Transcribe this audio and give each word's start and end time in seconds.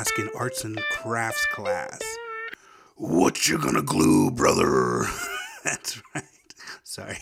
Asking 0.00 0.30
arts 0.34 0.64
and 0.64 0.80
crafts 0.90 1.44
class, 1.52 2.00
What 2.96 3.46
you 3.46 3.58
gonna 3.58 3.82
glue, 3.82 4.30
brother? 4.30 5.04
that's 5.62 6.00
right. 6.14 6.24
Sorry, 6.82 7.18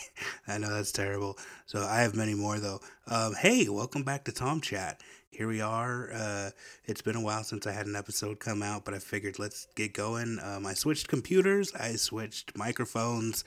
I 0.47 0.59
know 0.59 0.73
that's 0.73 0.93
terrible. 0.93 1.37
So 1.66 1.83
I 1.83 2.02
have 2.02 2.15
many 2.15 2.35
more 2.35 2.61
though. 2.61 2.79
Um, 3.09 3.35
hey, 3.35 3.69
welcome 3.69 4.05
back 4.05 4.23
to 4.27 4.33
Tom 4.33 4.61
Chat. 4.61 5.01
Here 5.29 5.49
we 5.49 5.61
are. 5.61 6.12
Uh, 6.15 6.51
it's 6.85 7.02
been 7.02 7.16
a 7.16 7.21
while 7.21 7.43
since 7.43 7.66
I 7.66 7.73
had 7.73 7.87
an 7.87 7.97
episode 7.97 8.38
come 8.38 8.62
out, 8.62 8.85
but 8.85 8.95
I 8.95 9.01
figured 9.01 9.41
let's 9.41 9.66
get 9.74 9.93
going. 9.93 10.38
Um, 10.41 10.65
I 10.65 10.74
switched 10.74 11.09
computers, 11.09 11.74
I 11.74 11.97
switched 11.97 12.57
microphones, 12.57 13.43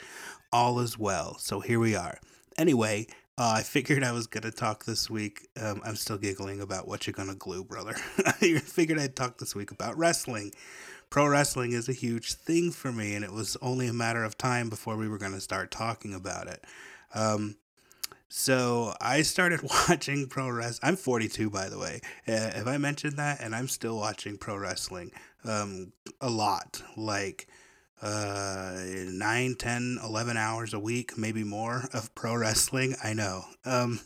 all 0.51 0.81
as 0.81 0.99
well. 0.99 1.37
So 1.37 1.61
here 1.61 1.79
we 1.79 1.95
are. 1.95 2.19
Anyway, 2.57 3.07
uh, 3.37 3.55
I 3.57 3.63
figured 3.63 4.03
I 4.03 4.11
was 4.11 4.27
gonna 4.27 4.51
talk 4.51 4.85
this 4.85 5.09
week. 5.09 5.47
Um, 5.59 5.81
I'm 5.85 5.95
still 5.95 6.17
giggling 6.17 6.61
about 6.61 6.87
what 6.87 7.07
you're 7.07 7.13
gonna 7.13 7.35
glue, 7.35 7.63
brother. 7.63 7.95
I 8.25 8.59
figured 8.59 8.99
I'd 8.99 9.15
talk 9.15 9.37
this 9.37 9.55
week 9.55 9.71
about 9.71 9.97
wrestling. 9.97 10.51
Pro 11.09 11.27
wrestling 11.27 11.73
is 11.73 11.89
a 11.89 11.93
huge 11.93 12.33
thing 12.33 12.71
for 12.71 12.91
me, 12.91 13.15
and 13.15 13.25
it 13.25 13.31
was 13.31 13.57
only 13.61 13.87
a 13.87 13.93
matter 13.93 14.23
of 14.23 14.37
time 14.37 14.69
before 14.69 14.95
we 14.97 15.07
were 15.07 15.17
gonna 15.17 15.41
start 15.41 15.71
talking 15.71 16.13
about 16.13 16.47
it. 16.47 16.63
Um, 17.13 17.55
so 18.33 18.93
I 19.01 19.23
started 19.23 19.61
watching 19.89 20.27
pro 20.27 20.49
wrestling. 20.49 20.89
I'm 20.89 20.95
42, 20.95 21.49
by 21.49 21.67
the 21.67 21.77
way. 21.77 21.99
Uh, 22.25 22.51
have 22.51 22.67
I 22.67 22.77
mentioned 22.77 23.17
that? 23.17 23.41
And 23.41 23.53
I'm 23.53 23.67
still 23.67 23.97
watching 23.97 24.37
pro 24.37 24.55
wrestling 24.55 25.11
um, 25.43 25.91
a 26.21 26.29
lot, 26.29 26.81
like 26.95 27.47
uh, 28.01 28.77
9, 28.83 29.55
10, 29.55 29.99
11 30.03 30.37
hours 30.37 30.73
a 30.73 30.79
week, 30.79 31.17
maybe 31.17 31.43
more 31.43 31.83
of 31.93 32.13
pro 32.15 32.35
wrestling. 32.35 32.95
I 33.03 33.13
know. 33.13 33.43
Um, 33.65 34.01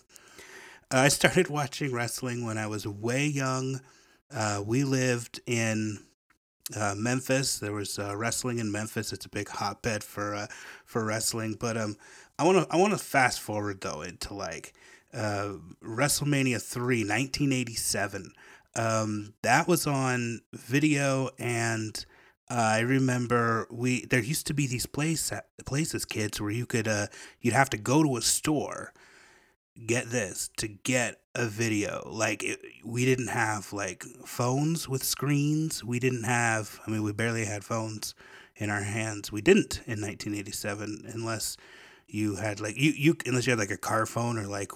I 0.92 1.08
started 1.08 1.50
watching 1.50 1.94
wrestling 1.94 2.46
when 2.46 2.58
I 2.58 2.68
was 2.68 2.86
way 2.86 3.26
young. 3.26 3.82
Uh, 4.34 4.64
we 4.66 4.84
lived 4.84 5.40
in 5.46 6.00
uh, 6.76 6.96
Memphis. 6.98 7.60
There 7.60 7.74
was 7.74 8.00
uh, 8.00 8.16
wrestling 8.16 8.60
in 8.60 8.72
Memphis. 8.72 9.14
It's 9.14 9.26
a 9.26 9.30
big 9.30 9.50
hotbed 9.50 10.04
for 10.04 10.36
uh, 10.36 10.48
for 10.86 11.06
wrestling. 11.06 11.56
But 11.60 11.78
um, 11.78 11.98
I 12.38 12.44
want 12.44 12.68
to 12.68 12.74
I 12.74 12.78
want 12.78 12.94
to 12.94 13.00
fast 13.00 13.40
forward 13.40 13.82
though 13.82 14.02
into 14.02 14.34
like 14.34 14.74
uh, 15.14 15.54
WrestleMania 15.84 16.62
3, 16.62 17.02
1987. 17.02 18.34
Um, 18.76 19.34
that 19.42 19.68
was 19.68 19.88
on 19.88 20.42
video, 20.54 21.30
and 21.40 22.06
I 22.50 22.80
remember 22.80 23.68
we 23.72 24.06
there 24.06 24.22
used 24.22 24.48
to 24.48 24.54
be 24.54 24.68
these 24.68 24.86
place 24.86 25.32
places, 25.66 26.06
kids, 26.06 26.40
where 26.40 26.52
you 26.52 26.66
could 26.66 26.88
uh, 26.88 27.08
you'd 27.42 27.54
have 27.54 27.70
to 27.72 27.78
go 27.78 28.04
to 28.04 28.18
a 28.18 28.22
store, 28.22 28.94
get 29.88 30.12
this 30.12 30.50
to 30.58 30.68
get 30.68 31.22
a 31.34 31.48
video. 31.48 32.08
Like 32.12 32.44
it, 32.44 32.60
we 32.84 33.06
didn't 33.06 33.30
have 33.30 33.74
like 33.74 34.04
phones 34.26 34.88
with 34.88 35.04
screens. 35.04 35.84
We 35.84 36.00
didn't 36.00 36.24
have. 36.24 36.80
I 36.86 36.92
mean, 36.92 37.04
we 37.04 37.14
barely 37.14 37.46
had 37.46 37.64
phones 37.64 38.14
in 38.56 38.70
our 38.70 38.84
hands. 38.84 39.32
We 39.32 39.42
didn't 39.42 39.82
in 39.86 40.02
1987, 40.02 41.12
unless 41.14 41.58
you 42.08 42.36
had 42.36 42.60
like 42.60 42.78
you 42.78 42.92
you 42.92 43.18
unless 43.26 43.48
you 43.48 43.52
had 43.52 43.60
like 43.60 43.72
a 43.72 43.78
car 43.78 44.06
phone 44.06 44.38
or 44.38 44.46
like 44.46 44.72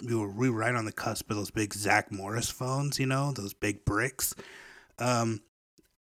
you 0.00 0.20
were, 0.20 0.30
we 0.30 0.48
were 0.48 0.58
right 0.58 0.76
on 0.76 0.84
the 0.84 0.92
cusp 0.92 1.28
of 1.28 1.36
those 1.36 1.50
big 1.50 1.74
Zach 1.74 2.12
Morris 2.12 2.50
phones, 2.50 3.00
you 3.00 3.06
know, 3.06 3.32
those 3.32 3.52
big 3.52 3.84
bricks. 3.84 4.32
Um, 5.00 5.40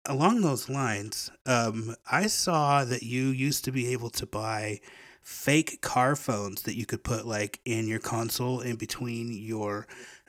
along 0.05 0.41
those 0.41 0.69
lines, 0.69 1.31
um, 1.45 1.95
I 2.09 2.27
saw 2.27 2.85
that 2.85 3.03
you 3.03 3.27
used 3.27 3.65
to 3.65 3.71
be 3.71 3.91
able 3.91 4.09
to 4.11 4.25
buy 4.25 4.79
fake 5.21 5.81
car 5.81 6.15
phones 6.15 6.63
that 6.63 6.75
you 6.75 6.85
could 6.85 7.03
put 7.03 7.25
like 7.27 7.59
in 7.65 7.87
your 7.87 7.99
console 7.99 8.61
in 8.61 8.75
between 8.75 9.31
your 9.31 9.87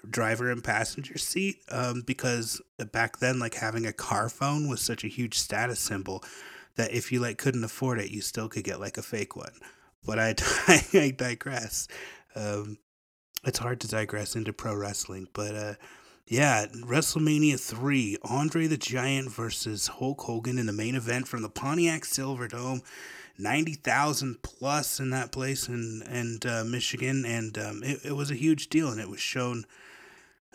driver 0.08 0.50
and 0.50 0.64
passenger 0.64 1.16
seat 1.16 1.56
um, 1.70 2.02
because 2.06 2.60
back 2.92 3.18
then 3.18 3.38
like 3.38 3.54
having 3.54 3.86
a 3.86 3.92
car 3.92 4.28
phone 4.28 4.68
was 4.68 4.80
such 4.80 5.04
a 5.04 5.08
huge 5.08 5.38
status 5.38 5.78
symbol 5.78 6.24
that 6.76 6.92
if 6.92 7.12
you 7.12 7.20
like 7.20 7.38
couldn't 7.38 7.64
afford 7.64 7.98
it 7.98 8.10
you 8.10 8.20
still 8.20 8.48
could 8.48 8.64
get 8.64 8.80
like 8.80 8.98
a 8.98 9.02
fake 9.02 9.36
one 9.36 9.52
but 10.04 10.18
I, 10.18 10.34
I 10.94 11.14
digress. 11.16 11.88
Um, 12.34 12.78
it's 13.44 13.58
hard 13.58 13.80
to 13.80 13.88
digress 13.88 14.36
into 14.36 14.52
pro 14.52 14.74
wrestling, 14.74 15.28
but 15.32 15.54
uh, 15.54 15.74
yeah, 16.30 16.66
WrestleMania 16.66 17.58
3, 17.58 18.18
Andre 18.22 18.68
the 18.68 18.76
Giant 18.76 19.32
versus 19.32 19.88
Hulk 19.88 20.20
Hogan 20.20 20.58
in 20.58 20.66
the 20.66 20.72
main 20.72 20.94
event 20.94 21.26
from 21.26 21.42
the 21.42 21.48
Pontiac 21.48 22.02
Silverdome. 22.02 22.82
90,000 23.36 24.42
plus 24.42 25.00
in 25.00 25.10
that 25.10 25.32
place 25.32 25.66
in, 25.66 26.02
in 26.10 26.38
uh, 26.48 26.62
Michigan, 26.64 27.24
and 27.24 27.58
um, 27.58 27.82
it, 27.82 28.00
it 28.04 28.12
was 28.12 28.30
a 28.30 28.34
huge 28.34 28.68
deal, 28.68 28.90
and 28.90 29.00
it 29.00 29.08
was 29.08 29.18
shown 29.18 29.64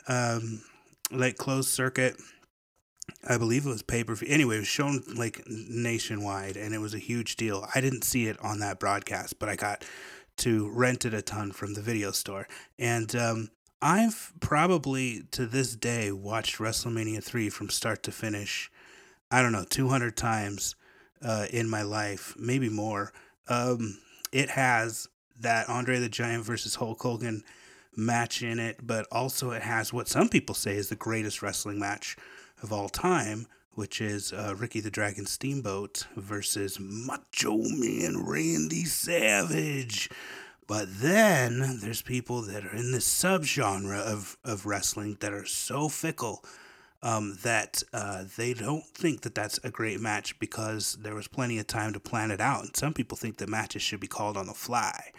um, 0.07 0.61
like 1.11 1.37
closed 1.37 1.69
circuit 1.69 2.15
I 3.27 3.37
believe 3.37 3.65
it 3.65 3.69
was 3.69 3.81
pay 3.81 4.03
per 4.03 4.15
view. 4.15 4.27
Anyway, 4.29 4.55
it 4.55 4.59
was 4.59 4.67
shown 4.67 5.03
like 5.15 5.43
nationwide, 5.47 6.57
and 6.57 6.73
it 6.73 6.79
was 6.79 6.93
a 6.93 6.99
huge 6.99 7.35
deal. 7.35 7.67
I 7.75 7.81
didn't 7.81 8.03
see 8.03 8.27
it 8.27 8.39
on 8.43 8.59
that 8.59 8.79
broadcast, 8.79 9.39
but 9.39 9.49
I 9.49 9.55
got 9.55 9.83
to 10.37 10.69
rent 10.69 11.05
it 11.05 11.13
a 11.13 11.21
ton 11.21 11.51
from 11.51 11.73
the 11.73 11.81
video 11.81 12.11
store. 12.11 12.47
And 12.77 13.15
um, 13.15 13.49
I've 13.81 14.33
probably 14.39 15.23
to 15.31 15.45
this 15.45 15.75
day 15.75 16.11
watched 16.11 16.57
WrestleMania 16.57 17.23
3 17.23 17.49
from 17.49 17.69
start 17.69 18.03
to 18.03 18.11
finish, 18.11 18.71
I 19.29 19.41
don't 19.41 19.51
know, 19.51 19.65
200 19.69 20.15
times 20.15 20.75
uh, 21.21 21.47
in 21.51 21.69
my 21.69 21.81
life, 21.81 22.35
maybe 22.37 22.69
more. 22.69 23.11
Um, 23.47 23.99
it 24.31 24.49
has 24.51 25.07
that 25.41 25.69
Andre 25.69 25.99
the 25.99 26.09
Giant 26.09 26.43
versus 26.43 26.75
Hulk 26.75 27.01
Hogan 27.01 27.43
match 27.95 28.41
in 28.41 28.59
it, 28.59 28.85
but 28.85 29.07
also 29.11 29.51
it 29.51 29.61
has 29.61 29.93
what 29.93 30.07
some 30.07 30.29
people 30.29 30.55
say 30.55 30.75
is 30.75 30.89
the 30.89 30.95
greatest 30.95 31.41
wrestling 31.41 31.79
match 31.79 32.17
of 32.61 32.71
all 32.71 32.89
time, 32.89 33.47
which 33.71 34.01
is 34.01 34.31
uh, 34.33 34.55
Ricky 34.57 34.79
the 34.79 34.89
Dragon 34.89 35.25
Steamboat 35.25 36.07
versus 36.15 36.77
Macho 36.79 37.57
Man 37.57 38.25
Randy 38.25 38.85
Savage. 38.85 40.09
But 40.67 40.87
then 40.99 41.79
there's 41.81 42.01
people 42.01 42.41
that 42.43 42.65
are 42.65 42.75
in 42.75 42.91
this 42.91 43.07
subgenre 43.07 43.99
of, 43.99 44.37
of 44.43 44.65
wrestling 44.65 45.17
that 45.19 45.31
are 45.31 45.45
so 45.45 45.89
fickle 45.89 46.43
um, 47.03 47.37
that 47.43 47.83
uh, 47.93 48.23
they 48.35 48.53
don't 48.55 48.85
think 48.85 49.21
that 49.21 49.35
that's 49.35 49.59
a 49.63 49.69
great 49.69 49.99
match 49.99 50.39
because 50.39 50.97
there 50.99 51.13
was 51.13 51.27
plenty 51.27 51.59
of 51.59 51.67
time 51.67 51.93
to 51.93 51.99
plan 51.99 52.31
it 52.31 52.41
out. 52.41 52.63
And 52.63 52.75
some 52.75 52.93
people 52.93 53.15
think 53.15 53.37
that 53.37 53.49
matches 53.49 53.83
should 53.83 53.99
be 53.99 54.07
called 54.07 54.37
on 54.37 54.47
the 54.47 54.53
fly. 54.53 55.11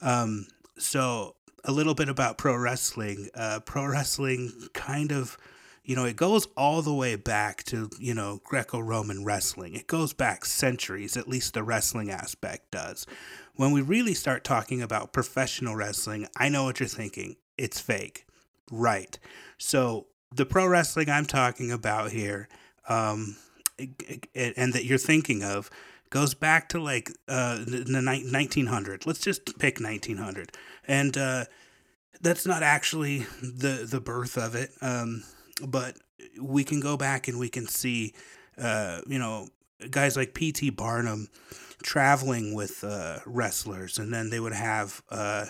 Um, 0.00 0.48
so, 0.78 1.36
a 1.64 1.70
little 1.70 1.94
bit 1.94 2.08
about 2.08 2.38
pro 2.38 2.56
wrestling. 2.56 3.28
Uh, 3.36 3.60
pro 3.60 3.86
wrestling 3.86 4.50
kind 4.72 5.12
of 5.12 5.38
you 5.84 5.96
know, 5.96 6.04
it 6.04 6.16
goes 6.16 6.46
all 6.56 6.80
the 6.80 6.94
way 6.94 7.16
back 7.16 7.64
to, 7.64 7.90
you 7.98 8.14
know, 8.14 8.40
Greco 8.44 8.78
Roman 8.78 9.24
wrestling. 9.24 9.74
It 9.74 9.88
goes 9.88 10.12
back 10.12 10.44
centuries, 10.44 11.16
at 11.16 11.28
least 11.28 11.54
the 11.54 11.64
wrestling 11.64 12.10
aspect 12.10 12.70
does. 12.70 13.06
When 13.54 13.72
we 13.72 13.82
really 13.82 14.14
start 14.14 14.44
talking 14.44 14.80
about 14.82 15.12
professional 15.12 15.76
wrestling, 15.76 16.26
I 16.36 16.48
know 16.48 16.64
what 16.64 16.80
you're 16.80 16.88
thinking. 16.88 17.36
It's 17.58 17.80
fake. 17.80 18.26
Right. 18.70 19.18
So 19.58 20.06
the 20.34 20.46
pro 20.46 20.66
wrestling 20.66 21.10
I'm 21.10 21.26
talking 21.26 21.70
about 21.70 22.12
here, 22.12 22.48
um, 22.88 23.36
and 24.34 24.72
that 24.72 24.84
you're 24.84 24.98
thinking 24.98 25.42
of, 25.44 25.70
goes 26.10 26.34
back 26.34 26.68
to 26.70 26.80
like 26.80 27.10
uh, 27.28 27.58
the 27.66 27.84
1900. 27.86 29.06
Let's 29.06 29.20
just 29.20 29.58
pick 29.58 29.80
1900. 29.80 30.52
And, 30.86 31.16
uh, 31.16 31.44
that's 32.22 32.46
not 32.46 32.62
actually 32.62 33.26
the 33.42 33.86
the 33.88 34.00
birth 34.00 34.38
of 34.38 34.54
it. 34.54 34.70
Um, 34.80 35.24
but 35.66 35.96
we 36.40 36.64
can 36.64 36.80
go 36.80 36.96
back 36.96 37.28
and 37.28 37.38
we 37.38 37.48
can 37.48 37.66
see, 37.66 38.14
uh, 38.56 39.00
you 39.06 39.18
know, 39.18 39.48
guys 39.90 40.16
like 40.16 40.32
P.T. 40.32 40.70
Barnum 40.70 41.28
traveling 41.82 42.54
with 42.54 42.82
uh, 42.84 43.18
wrestlers, 43.26 43.98
and 43.98 44.12
then 44.12 44.30
they 44.30 44.40
would 44.40 44.54
have 44.54 45.02
uh, 45.10 45.46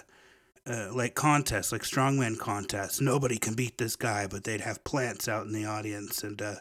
uh, 0.67 0.89
like 0.93 1.15
contests, 1.15 1.73
like 1.73 1.83
strongman 1.83 2.39
contests. 2.39 3.01
Nobody 3.01 3.39
can 3.39 3.55
beat 3.55 3.79
this 3.79 3.97
guy, 3.97 4.27
but 4.27 4.45
they'd 4.45 4.61
have 4.61 4.85
plants 4.85 5.29
out 5.29 5.47
in 5.47 5.53
the 5.53 5.65
audience, 5.65 6.23
and 6.23 6.41
uh, 6.41 6.57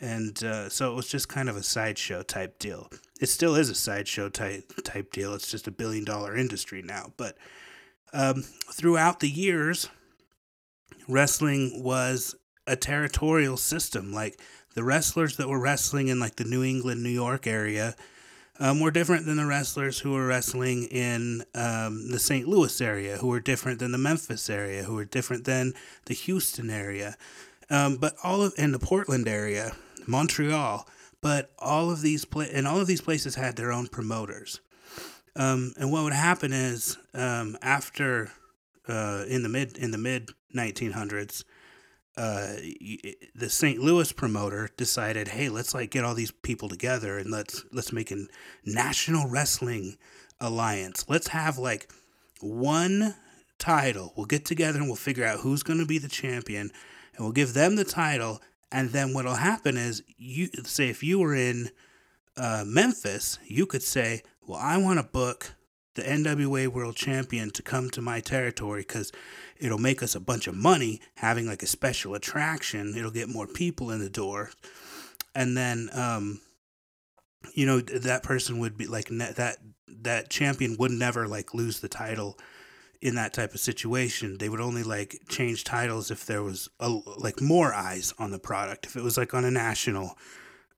and 0.00 0.42
uh, 0.44 0.68
so 0.68 0.92
it 0.92 0.94
was 0.94 1.08
just 1.08 1.28
kind 1.28 1.48
of 1.48 1.56
a 1.56 1.62
sideshow 1.62 2.22
type 2.22 2.58
deal. 2.58 2.90
It 3.20 3.28
still 3.28 3.54
is 3.54 3.70
a 3.70 3.74
sideshow 3.74 4.28
type 4.28 4.70
type 4.84 5.12
deal. 5.12 5.34
It's 5.34 5.50
just 5.50 5.66
a 5.66 5.72
billion 5.72 6.04
dollar 6.04 6.36
industry 6.36 6.82
now, 6.82 7.12
but 7.16 7.36
um, 8.12 8.42
throughout 8.72 9.20
the 9.20 9.30
years, 9.30 9.88
wrestling 11.08 11.82
was 11.82 12.34
a 12.66 12.76
territorial 12.76 13.56
system. 13.56 14.12
Like 14.12 14.40
the 14.74 14.84
wrestlers 14.84 15.36
that 15.36 15.48
were 15.48 15.60
wrestling 15.60 16.08
in 16.08 16.20
like 16.20 16.36
the 16.36 16.44
New 16.44 16.62
England, 16.62 17.02
New 17.02 17.08
York 17.08 17.46
area 17.46 17.94
um, 18.60 18.80
were 18.80 18.90
different 18.90 19.26
than 19.26 19.36
the 19.36 19.46
wrestlers 19.46 19.98
who 20.00 20.12
were 20.12 20.26
wrestling 20.26 20.84
in 20.84 21.44
um, 21.54 22.10
the 22.10 22.18
St. 22.18 22.46
Louis 22.46 22.80
area, 22.80 23.16
who 23.16 23.28
were 23.28 23.40
different 23.40 23.78
than 23.80 23.92
the 23.92 23.98
Memphis 23.98 24.48
area, 24.48 24.84
who 24.84 24.94
were 24.94 25.04
different 25.04 25.44
than 25.44 25.74
the 26.06 26.14
Houston 26.14 26.70
area, 26.70 27.16
um, 27.70 27.96
but 27.96 28.14
all 28.22 28.42
of 28.42 28.54
in 28.56 28.72
the 28.72 28.78
Portland 28.78 29.26
area, 29.28 29.72
Montreal. 30.06 30.86
But 31.20 31.50
all 31.58 31.90
of 31.90 32.02
these 32.02 32.26
pla- 32.26 32.44
and 32.52 32.68
all 32.68 32.80
of 32.80 32.86
these 32.86 33.00
places 33.00 33.34
had 33.34 33.56
their 33.56 33.72
own 33.72 33.86
promoters. 33.86 34.60
Um, 35.36 35.72
and 35.78 35.90
what 35.90 36.04
would 36.04 36.12
happen 36.12 36.52
is 36.52 36.98
um, 37.14 37.56
after 37.62 38.30
uh, 38.86 39.24
in 39.26 39.42
the 39.42 39.48
mid 39.48 39.76
in 39.78 39.90
the 39.90 39.98
mid 39.98 40.30
1900s, 40.54 41.44
uh, 42.16 42.54
the 43.34 43.48
St. 43.48 43.80
Louis 43.80 44.12
promoter 44.12 44.70
decided, 44.76 45.28
hey, 45.28 45.48
let's 45.48 45.74
like 45.74 45.90
get 45.90 46.04
all 46.04 46.14
these 46.14 46.30
people 46.30 46.68
together 46.68 47.18
and 47.18 47.30
let's 47.30 47.64
let's 47.72 47.92
make 47.92 48.10
a 48.10 48.26
national 48.64 49.28
wrestling 49.28 49.96
alliance. 50.40 51.04
Let's 51.08 51.28
have 51.28 51.58
like 51.58 51.90
one 52.40 53.14
title. 53.58 54.12
We'll 54.16 54.26
get 54.26 54.44
together 54.44 54.78
and 54.78 54.86
we'll 54.86 54.96
figure 54.96 55.24
out 55.24 55.40
who's 55.40 55.62
going 55.62 55.80
to 55.80 55.86
be 55.86 55.98
the 55.98 56.08
champion, 56.08 56.70
and 57.16 57.24
we'll 57.24 57.32
give 57.32 57.54
them 57.54 57.76
the 57.76 57.84
title. 57.84 58.40
And 58.70 58.90
then 58.90 59.12
what'll 59.12 59.34
happen 59.36 59.76
is, 59.76 60.02
you 60.16 60.48
say 60.64 60.88
if 60.88 61.02
you 61.02 61.18
were 61.18 61.34
in 61.34 61.70
uh, 62.36 62.64
Memphis, 62.66 63.38
you 63.46 63.66
could 63.66 63.82
say, 63.82 64.22
well, 64.46 64.58
I 64.58 64.76
want 64.78 64.98
to 64.98 65.04
book 65.04 65.54
the 65.94 66.02
NWA 66.02 66.68
World 66.68 66.96
Champion 66.96 67.50
to 67.52 67.62
come 67.62 67.88
to 67.90 68.02
my 68.02 68.20
territory 68.20 68.80
because 68.80 69.12
it'll 69.64 69.78
make 69.78 70.02
us 70.02 70.14
a 70.14 70.20
bunch 70.20 70.46
of 70.46 70.54
money 70.54 71.00
having 71.16 71.46
like 71.46 71.62
a 71.62 71.66
special 71.66 72.14
attraction. 72.14 72.94
It'll 72.96 73.10
get 73.10 73.28
more 73.28 73.46
people 73.46 73.90
in 73.90 74.00
the 74.00 74.10
door. 74.10 74.50
And 75.34 75.56
then, 75.56 75.88
um, 75.92 76.40
you 77.54 77.66
know, 77.66 77.80
that 77.80 78.22
person 78.22 78.58
would 78.58 78.76
be 78.76 78.86
like 78.86 79.08
that, 79.08 79.58
that 79.88 80.30
champion 80.30 80.76
would 80.78 80.90
never 80.90 81.26
like 81.26 81.54
lose 81.54 81.80
the 81.80 81.88
title 81.88 82.38
in 83.00 83.16
that 83.16 83.32
type 83.32 83.54
of 83.54 83.60
situation. 83.60 84.38
They 84.38 84.48
would 84.48 84.60
only 84.60 84.82
like 84.82 85.20
change 85.28 85.64
titles 85.64 86.10
if 86.10 86.26
there 86.26 86.42
was 86.42 86.68
a, 86.78 86.88
like 86.88 87.40
more 87.40 87.74
eyes 87.74 88.14
on 88.18 88.30
the 88.30 88.38
product. 88.38 88.86
If 88.86 88.96
it 88.96 89.02
was 89.02 89.16
like 89.16 89.34
on 89.34 89.44
a 89.44 89.50
national, 89.50 90.16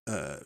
uh, 0.06 0.36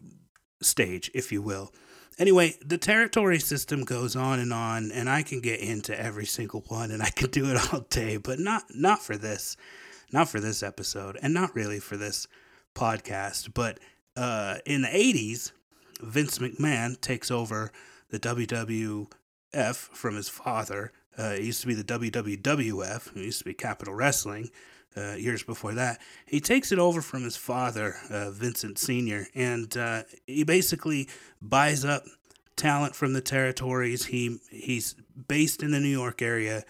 stage, 0.63 1.11
if 1.15 1.33
you 1.33 1.43
will. 1.43 1.73
Anyway, 2.19 2.57
the 2.65 2.79
territory 2.79 3.39
system 3.39 3.85
goes 3.85 4.15
on 4.15 4.39
and 4.39 4.53
on, 4.53 4.91
and 4.93 5.09
I 5.09 5.23
can 5.23 5.41
get 5.41 5.61
into 5.61 5.99
every 5.99 6.27
single 6.27 6.65
one, 6.69 6.91
and 6.91 7.03
I 7.03 7.11
can 7.11 7.31
do 7.31 7.51
it 7.51 7.59
all 7.73 7.81
day, 7.81 8.17
but 8.17 8.39
not 8.39 8.65
not 8.75 9.03
for 9.03 9.17
this, 9.17 9.57
not 10.12 10.29
for 10.29 10.41
this 10.41 10.62
episode, 10.62 11.19
and 11.23 11.33
not 11.33 11.55
really 11.55 11.81
for 11.81 11.97
this 11.97 12.27
podcast. 12.75 13.55
But 13.55 13.79
uh, 14.17 14.57
in 14.67 14.83
the 14.83 14.89
'80s, 14.89 15.53
Vince 16.01 16.39
McMahon 16.39 17.01
takes 17.01 17.31
over 17.31 17.73
the 18.11 18.19
WWF 18.19 19.77
from 19.77 20.17
his 20.17 20.29
father. 20.29 20.93
Uh, 21.19 21.35
it 21.37 21.43
used 21.43 21.61
to 21.63 21.67
be 21.67 21.75
the 21.75 21.85
WWF. 21.85 23.17
It 23.17 23.25
used 23.25 23.39
to 23.41 23.45
be 23.45 23.55
Capitol 23.55 23.95
Wrestling. 23.95 24.51
Uh, 24.97 25.15
years 25.15 25.45
before 25.45 25.73
that. 25.73 26.01
He 26.27 26.41
takes 26.41 26.73
it 26.73 26.81
over 26.81 27.01
from 27.01 27.23
his 27.23 27.37
father, 27.37 27.95
uh, 28.11 28.33
Vincent 28.33 28.77
Sr., 28.77 29.29
and 29.37 29.75
uh, 29.77 30.03
he 30.27 30.43
basically 30.43 31.09
buys 31.41 31.85
up 31.85 32.03
talent 32.57 32.97
from 32.97 33.13
the 33.13 33.21
territories. 33.21 34.07
He 34.07 34.41
he's 34.51 34.95
based 35.29 35.63
in 35.63 35.71
the 35.71 35.81
New 35.81 35.89
York 35.89 36.23
area. 36.23 36.65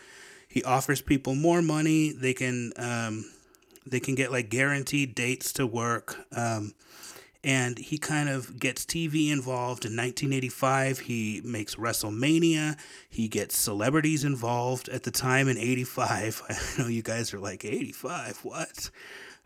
He 0.48 0.62
offers 0.62 1.00
people 1.00 1.34
more 1.34 1.62
money. 1.62 2.12
They 2.12 2.34
can 2.34 2.72
um, 2.76 3.24
they 3.86 4.00
can 4.00 4.14
get 4.14 4.30
like 4.30 4.50
guaranteed 4.50 5.14
dates 5.14 5.52
to 5.54 5.66
work. 5.66 6.16
Um, 6.32 6.74
and 7.42 7.78
he 7.78 7.96
kind 7.96 8.28
of 8.28 8.58
gets 8.58 8.84
TV 8.84 9.30
involved. 9.30 9.84
In 9.84 9.96
1985, 9.96 11.00
he 11.00 11.40
makes 11.42 11.76
WrestleMania. 11.76 12.78
He 13.08 13.28
gets 13.28 13.56
celebrities 13.56 14.24
involved. 14.24 14.88
At 14.90 15.04
the 15.04 15.10
time 15.10 15.48
in 15.48 15.56
85, 15.56 16.42
I 16.48 16.82
know 16.82 16.88
you 16.88 17.02
guys 17.02 17.32
are 17.32 17.38
like, 17.38 17.64
85, 17.64 18.40
what? 18.42 18.90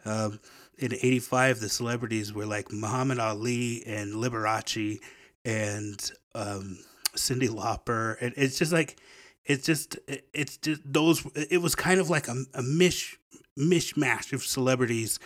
Um, 0.05 0.41
in 0.77 0.93
85, 0.93 1.61
the 1.61 1.69
celebrities 1.69 2.33
were 2.33 2.47
like 2.47 2.73
Muhammad 2.73 3.21
Ali 3.21 3.85
and 3.87 4.15
Liberace 4.15 4.99
and 5.45 6.11
um, 6.35 6.79
Cyndi 7.15 7.49
Lauper. 7.49 8.17
And 8.21 8.35
it's 8.37 8.59
just 8.59 8.73
like, 8.73 8.97
it's 9.45 9.65
just, 9.65 9.99
it's 10.33 10.57
just 10.57 10.81
those, 10.85 11.25
it 11.37 11.63
was 11.63 11.77
kind 11.77 12.01
of 12.01 12.11
like 12.11 12.27
a, 12.27 12.45
a 12.55 12.63
mish, 12.63 13.19
mishmash 13.57 14.33
of 14.33 14.43
celebrities 14.43 15.21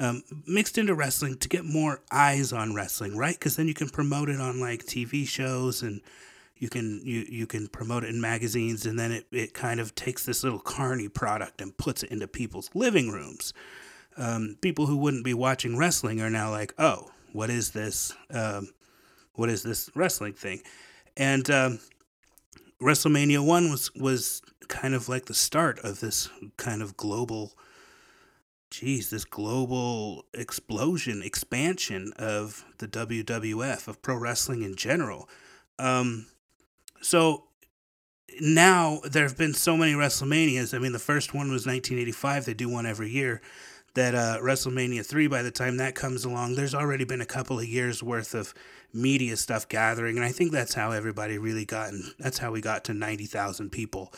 um, 0.00 0.22
mixed 0.46 0.78
into 0.78 0.94
wrestling 0.94 1.36
to 1.36 1.48
get 1.48 1.64
more 1.64 2.00
eyes 2.10 2.52
on 2.52 2.74
wrestling, 2.74 3.16
right? 3.16 3.34
Because 3.34 3.56
then 3.56 3.68
you 3.68 3.74
can 3.74 3.90
promote 3.90 4.30
it 4.30 4.40
on 4.40 4.58
like 4.58 4.84
TV 4.84 5.28
shows 5.28 5.82
and 5.82 6.00
you 6.56 6.68
can 6.68 7.00
you 7.04 7.26
you 7.28 7.46
can 7.46 7.68
promote 7.68 8.04
it 8.04 8.10
in 8.10 8.20
magazines, 8.20 8.84
and 8.84 8.98
then 8.98 9.12
it, 9.12 9.26
it 9.30 9.54
kind 9.54 9.80
of 9.80 9.94
takes 9.94 10.24
this 10.24 10.44
little 10.44 10.58
carny 10.58 11.08
product 11.08 11.60
and 11.60 11.76
puts 11.76 12.02
it 12.02 12.10
into 12.10 12.28
people's 12.28 12.70
living 12.74 13.10
rooms. 13.10 13.54
Um, 14.16 14.56
people 14.60 14.86
who 14.86 14.98
wouldn't 14.98 15.24
be 15.24 15.32
watching 15.32 15.78
wrestling 15.78 16.20
are 16.20 16.28
now 16.28 16.50
like, 16.50 16.74
oh, 16.78 17.10
what 17.32 17.48
is 17.48 17.70
this? 17.70 18.14
Um, 18.30 18.68
what 19.34 19.48
is 19.48 19.62
this 19.62 19.88
wrestling 19.94 20.34
thing? 20.34 20.60
And 21.16 21.48
um, 21.50 21.78
WrestleMania 22.80 23.44
one 23.44 23.70
was 23.70 23.94
was 23.94 24.42
kind 24.68 24.94
of 24.94 25.08
like 25.08 25.26
the 25.26 25.34
start 25.34 25.78
of 25.78 26.00
this 26.00 26.28
kind 26.58 26.82
of 26.82 26.96
global 26.96 27.54
geez, 28.70 29.10
this 29.10 29.24
global 29.24 30.24
explosion, 30.32 31.22
expansion 31.22 32.12
of 32.16 32.64
the 32.78 32.88
WWF, 32.88 33.88
of 33.88 34.00
pro 34.00 34.16
wrestling 34.16 34.62
in 34.62 34.76
general. 34.76 35.28
Um, 35.78 36.26
so 37.02 37.44
now 38.40 39.00
there 39.10 39.24
have 39.24 39.36
been 39.36 39.54
so 39.54 39.76
many 39.76 39.92
WrestleManias. 39.92 40.74
I 40.74 40.78
mean, 40.78 40.92
the 40.92 40.98
first 40.98 41.34
one 41.34 41.50
was 41.50 41.66
1985. 41.66 42.44
They 42.44 42.54
do 42.54 42.68
one 42.68 42.86
every 42.86 43.10
year. 43.10 43.42
That 43.94 44.14
uh, 44.14 44.38
WrestleMania 44.40 45.04
3, 45.04 45.26
by 45.26 45.42
the 45.42 45.50
time 45.50 45.78
that 45.78 45.96
comes 45.96 46.24
along, 46.24 46.54
there's 46.54 46.76
already 46.76 47.04
been 47.04 47.20
a 47.20 47.26
couple 47.26 47.58
of 47.58 47.66
years 47.66 48.04
worth 48.04 48.34
of 48.34 48.54
media 48.92 49.36
stuff 49.36 49.68
gathering. 49.68 50.16
And 50.16 50.24
I 50.24 50.30
think 50.30 50.52
that's 50.52 50.74
how 50.74 50.92
everybody 50.92 51.38
really 51.38 51.64
got, 51.64 51.88
in, 51.88 52.12
that's 52.16 52.38
how 52.38 52.52
we 52.52 52.60
got 52.60 52.84
to 52.84 52.94
90,000 52.94 53.70
people 53.70 54.12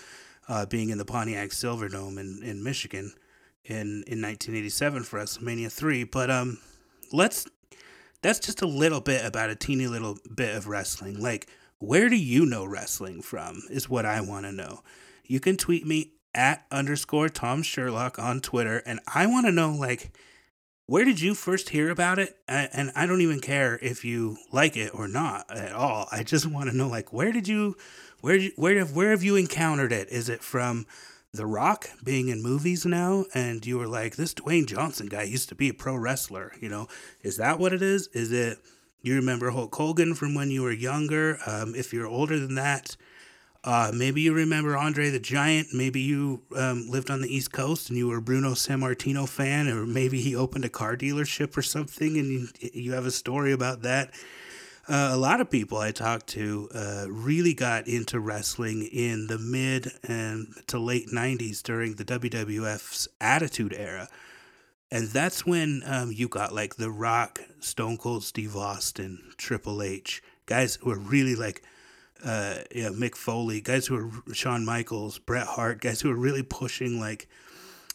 uh, 0.47 0.67
being 0.67 0.91
in 0.91 0.99
the 0.99 1.07
Pontiac 1.07 1.51
Silverdome 1.51 2.21
in, 2.21 2.43
in 2.43 2.63
Michigan 2.63 3.15
in 3.65 4.05
in 4.07 4.21
1987 4.21 5.05
for 5.05 5.19
WrestleMania 5.21 5.71
3. 5.71 6.05
But 6.05 6.31
um, 6.31 6.59
let's 7.13 7.47
that's 8.23 8.39
just 8.39 8.63
a 8.63 8.67
little 8.67 9.01
bit 9.01 9.25
about 9.25 9.51
a 9.51 9.57
teeny 9.57 9.87
little 9.87 10.19
bit 10.35 10.55
of 10.55 10.69
wrestling. 10.69 11.21
Like, 11.21 11.49
where 11.79 12.09
do 12.09 12.17
you 12.17 12.47
know 12.47 12.65
wrestling 12.65 13.23
from? 13.23 13.63
Is 13.71 13.89
what 13.89 14.07
I 14.07 14.21
want 14.21 14.47
to 14.47 14.53
know. 14.53 14.83
You 15.25 15.41
can 15.41 15.57
tweet 15.57 15.87
me 15.87 16.13
at 16.35 16.65
underscore 16.71 17.29
Tom 17.29 17.63
Sherlock 17.63 18.19
on 18.19 18.41
Twitter, 18.41 18.79
and 18.87 19.01
I 19.13 19.27
want 19.27 19.47
to 19.47 19.53
know 19.53 19.73
like 19.73 20.13
where 20.87 21.05
did 21.05 21.21
you 21.21 21.35
first 21.35 21.71
hear 21.71 21.91
about 21.91 22.19
it? 22.19 22.37
And 22.49 22.93
I 22.95 23.07
don't 23.07 23.21
even 23.21 23.41
care 23.41 23.79
if 23.81 24.05
you 24.05 24.37
like 24.51 24.77
it 24.77 24.95
or 24.95 25.09
not 25.09 25.51
at 25.51 25.73
all. 25.73 26.09
I 26.11 26.23
just 26.23 26.45
want 26.47 26.71
to 26.71 26.77
know 26.77 26.89
like 26.89 27.13
where 27.13 27.33
did 27.33 27.49
you 27.49 27.77
where 28.21 28.41
where 28.57 28.85
where 28.85 29.11
have 29.11 29.23
you 29.23 29.37
encountered 29.37 29.93
it? 29.93 30.09
Is 30.11 30.29
it 30.29 30.43
from 30.43 30.87
the 31.35 31.47
Rock 31.47 31.89
being 32.05 32.29
in 32.29 32.43
movies 32.43 32.85
now, 32.85 33.25
and 33.33 33.65
you 33.65 33.79
were 33.79 33.87
like, 33.87 34.17
this 34.17 34.35
Dwayne 34.35 34.67
Johnson 34.67 35.07
guy 35.07 35.23
used 35.23 35.49
to 35.49 35.55
be 35.55 35.71
a 35.71 35.75
pro 35.75 35.97
wrestler, 35.97 36.53
you 36.61 36.69
know? 36.69 36.89
Is 37.23 37.39
that 37.39 37.59
what 37.59 37.73
it 37.73 37.81
is? 37.81 38.09
Is 38.09 38.33
it 38.33 38.59
you 39.01 39.15
remember 39.15 39.51
Hulk 39.51 39.75
Hogan 39.75 40.15
from 40.15 40.35
when 40.35 40.51
you 40.51 40.63
were 40.63 40.73
younger? 40.73 41.39
Um, 41.47 41.75
if 41.75 41.91
you're 41.91 42.07
older 42.07 42.39
than 42.39 42.57
that, 42.57 42.99
uh, 43.65 43.93
maybe 43.95 44.21
you 44.21 44.35
remember 44.35 44.77
Andre 44.77 45.09
the 45.09 45.19
Giant. 45.19 45.69
Maybe 45.73 46.01
you 46.01 46.43
um, 46.55 46.91
lived 46.91 47.11
on 47.11 47.23
the 47.23 47.35
East 47.35 47.51
Coast 47.51 47.89
and 47.89 47.97
you 47.97 48.09
were 48.09 48.19
a 48.19 48.23
Bruno 48.23 48.51
Sammartino 48.51 49.27
fan, 49.27 49.69
or 49.69 49.87
maybe 49.87 50.21
he 50.21 50.37
opened 50.37 50.67
a 50.67 50.69
car 50.69 50.99
dealership 50.99 51.57
or 51.57 51.63
something, 51.63 52.19
and 52.19 52.31
you, 52.31 52.49
you 52.75 52.93
have 52.93 53.07
a 53.07 53.11
story 53.11 53.53
about 53.53 53.81
that. 53.83 54.13
Uh, 54.89 55.11
a 55.13 55.17
lot 55.17 55.41
of 55.41 55.49
people 55.49 55.79
I 55.79 55.93
talked 55.93 56.27
to 56.29 56.69
uh, 56.75 57.07
really 57.09 57.55
got 57.55 57.87
into 57.87 58.19
wrestling 58.19 58.83
in 58.83 59.29
the 59.29 59.39
mid 59.39 59.93
and 60.03 60.49
to 60.67 60.79
late 60.79 61.09
90s 61.09 61.63
during 61.63 61.95
the 61.95 62.05
WWF's 62.05 63.07
Attitude 63.21 63.73
Era. 63.73 64.09
And 64.91 65.09
that's 65.09 65.47
when 65.47 65.83
um, 65.87 66.11
you 66.13 66.29
got 66.29 66.53
like 66.53 66.77
The 66.77 66.91
Rock, 66.91 67.41
Stone 67.61 67.99
Cold 67.99 68.25
Steve 68.25 68.57
Austin, 68.57 69.33
Triple 69.37 69.83
H, 69.83 70.21
guys 70.47 70.77
who 70.77 70.91
were 70.91 70.99
really 70.99 71.37
like 71.37 71.63
uh, 72.25 72.57
yeah, 72.75 72.89
Mick 72.89 73.15
Foley, 73.17 73.61
guys 73.61 73.87
who 73.87 73.95
were 73.95 74.35
Shawn 74.35 74.65
Michaels, 74.65 75.19
Bret 75.19 75.47
Hart, 75.47 75.81
guys 75.81 76.01
who 76.01 76.09
were 76.09 76.17
really 76.17 76.43
pushing 76.43 77.01
like 77.01 77.29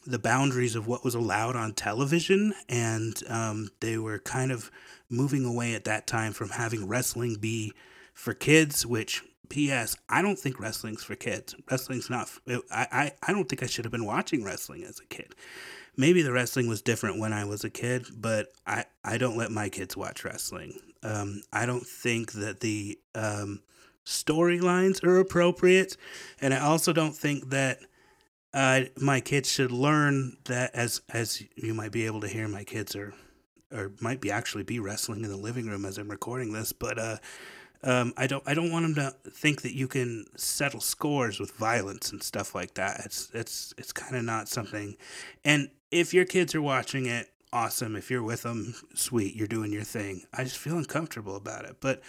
the 0.07 0.19
boundaries 0.19 0.75
of 0.75 0.87
what 0.87 1.03
was 1.03 1.15
allowed 1.15 1.55
on 1.55 1.73
television. 1.73 2.53
And 2.69 3.21
um, 3.29 3.69
they 3.79 3.97
were 3.97 4.19
kind 4.19 4.51
of 4.51 4.71
moving 5.09 5.45
away 5.45 5.73
at 5.73 5.85
that 5.85 6.07
time 6.07 6.33
from 6.33 6.49
having 6.49 6.87
wrestling 6.87 7.37
be 7.39 7.73
for 8.13 8.33
kids, 8.33 8.85
which 8.85 9.23
P.S. 9.49 9.95
I 10.09 10.21
don't 10.21 10.37
think 10.37 10.59
wrestling's 10.59 11.03
for 11.03 11.15
kids. 11.15 11.55
Wrestling's 11.69 12.09
not. 12.09 12.29
I, 12.71 12.87
I 12.91 13.11
I 13.23 13.31
don't 13.31 13.47
think 13.47 13.63
I 13.63 13.67
should 13.67 13.85
have 13.85 13.91
been 13.91 14.05
watching 14.05 14.43
wrestling 14.43 14.83
as 14.83 14.99
a 14.99 15.05
kid. 15.05 15.35
Maybe 15.95 16.21
the 16.21 16.31
wrestling 16.31 16.67
was 16.67 16.81
different 16.81 17.19
when 17.19 17.33
I 17.33 17.45
was 17.45 17.63
a 17.63 17.69
kid, 17.69 18.05
but 18.15 18.47
I 18.65 18.85
I 19.03 19.17
don't 19.17 19.37
let 19.37 19.51
my 19.51 19.69
kids 19.69 19.95
watch 19.95 20.23
wrestling. 20.23 20.79
Um, 21.03 21.41
I 21.53 21.65
don't 21.65 21.85
think 21.85 22.33
that 22.33 22.59
the 22.59 22.99
um, 23.15 23.61
storylines 24.05 25.03
are 25.03 25.19
appropriate, 25.19 25.95
and 26.41 26.53
I 26.53 26.59
also 26.59 26.93
don't 26.93 27.15
think 27.15 27.49
that 27.49 27.79
uh, 28.57 28.85
my 28.99 29.19
kids 29.19 29.51
should 29.51 29.71
learn 29.71 30.35
that 30.45 30.73
as 30.73 30.99
as 31.09 31.43
you 31.55 31.75
might 31.75 31.91
be 31.91 32.07
able 32.07 32.21
to 32.21 32.27
hear, 32.27 32.47
my 32.47 32.63
kids 32.63 32.95
are 32.95 33.13
or 33.71 33.91
might 34.01 34.19
be 34.19 34.31
actually 34.31 34.63
be 34.63 34.79
wrestling 34.79 35.23
in 35.23 35.29
the 35.29 35.37
living 35.37 35.67
room 35.67 35.85
as 35.85 35.99
I'm 35.99 36.09
recording 36.09 36.53
this, 36.53 36.73
but 36.73 36.97
uh, 36.97 37.17
um, 37.83 38.13
I 38.17 38.25
don't 38.25 38.41
I 38.47 38.55
don't 38.55 38.71
want 38.71 38.95
them 38.95 38.95
to 38.95 39.29
think 39.29 39.61
that 39.61 39.75
you 39.75 39.87
can 39.87 40.25
settle 40.35 40.79
scores 40.79 41.39
with 41.39 41.51
violence 41.51 42.11
and 42.11 42.23
stuff 42.23 42.55
like 42.55 42.73
that. 42.73 43.01
It's 43.05 43.29
it's 43.31 43.75
it's 43.77 43.91
kind 43.91 44.15
of 44.15 44.23
not 44.23 44.47
something, 44.47 44.97
and 45.45 45.69
if 45.91 46.11
your 46.11 46.25
kids 46.25 46.55
are 46.55 46.61
watching 46.61 47.05
it, 47.05 47.29
awesome. 47.53 47.95
If 47.95 48.09
you're 48.09 48.23
with 48.23 48.41
them, 48.41 48.73
sweet, 48.95 49.35
you're 49.35 49.45
doing 49.45 49.71
your 49.71 49.83
thing. 49.83 50.23
I 50.33 50.43
just 50.43 50.57
feel 50.57 50.79
uncomfortable 50.79 51.35
about 51.35 51.65
it. 51.65 51.75
But 51.79 52.01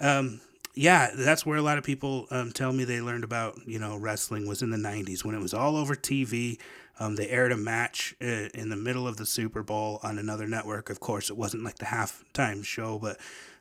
um, 0.00 0.42
yeah, 0.78 1.10
that's 1.12 1.44
where 1.44 1.58
a 1.58 1.62
lot 1.62 1.76
of 1.76 1.82
people 1.82 2.28
um, 2.30 2.52
tell 2.52 2.72
me 2.72 2.84
they 2.84 3.00
learned 3.00 3.24
about, 3.24 3.58
you 3.66 3.80
know, 3.80 3.96
wrestling 3.96 4.46
was 4.46 4.62
in 4.62 4.70
the 4.70 4.76
90s 4.76 5.24
when 5.24 5.34
it 5.34 5.40
was 5.40 5.52
all 5.52 5.76
over 5.76 5.96
TV. 5.96 6.56
Um, 7.00 7.16
they 7.16 7.28
aired 7.28 7.50
a 7.50 7.56
match 7.56 8.14
uh, 8.22 8.46
in 8.54 8.68
the 8.68 8.76
middle 8.76 9.08
of 9.08 9.16
the 9.16 9.26
Super 9.26 9.64
Bowl 9.64 9.98
on 10.04 10.20
another 10.20 10.46
network. 10.46 10.88
Of 10.88 11.00
course, 11.00 11.30
it 11.30 11.36
wasn't 11.36 11.64
like 11.64 11.78
the 11.78 11.86
halftime 11.86 12.64
show, 12.64 12.96
but 12.96 13.18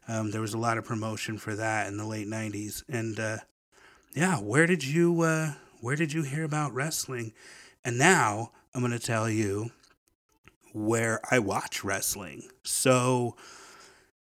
um, 0.08 0.30
there 0.30 0.42
was 0.42 0.54
a 0.54 0.60
lot 0.60 0.78
of 0.78 0.86
promotion 0.86 1.40
for 1.40 1.56
that 1.56 1.88
in 1.88 1.98
the 1.98 2.06
late 2.06 2.28
90s. 2.28 2.84
And 2.88 3.20
uh, 3.20 3.38
yeah, 4.14 4.36
where 4.36 4.68
did 4.68 4.84
you 4.86 5.22
uh, 5.22 5.54
where 5.82 5.96
did 5.96 6.14
you 6.14 6.22
hear 6.22 6.44
about 6.44 6.72
wrestling? 6.76 7.34
And 7.84 7.98
now 7.98 8.52
I'm 8.76 8.82
going 8.82 8.92
to 8.92 9.00
tell 9.00 9.28
you 9.28 9.72
where 10.72 11.20
I 11.32 11.40
watch 11.40 11.84
wrestling. 11.84 12.44
So 12.64 13.36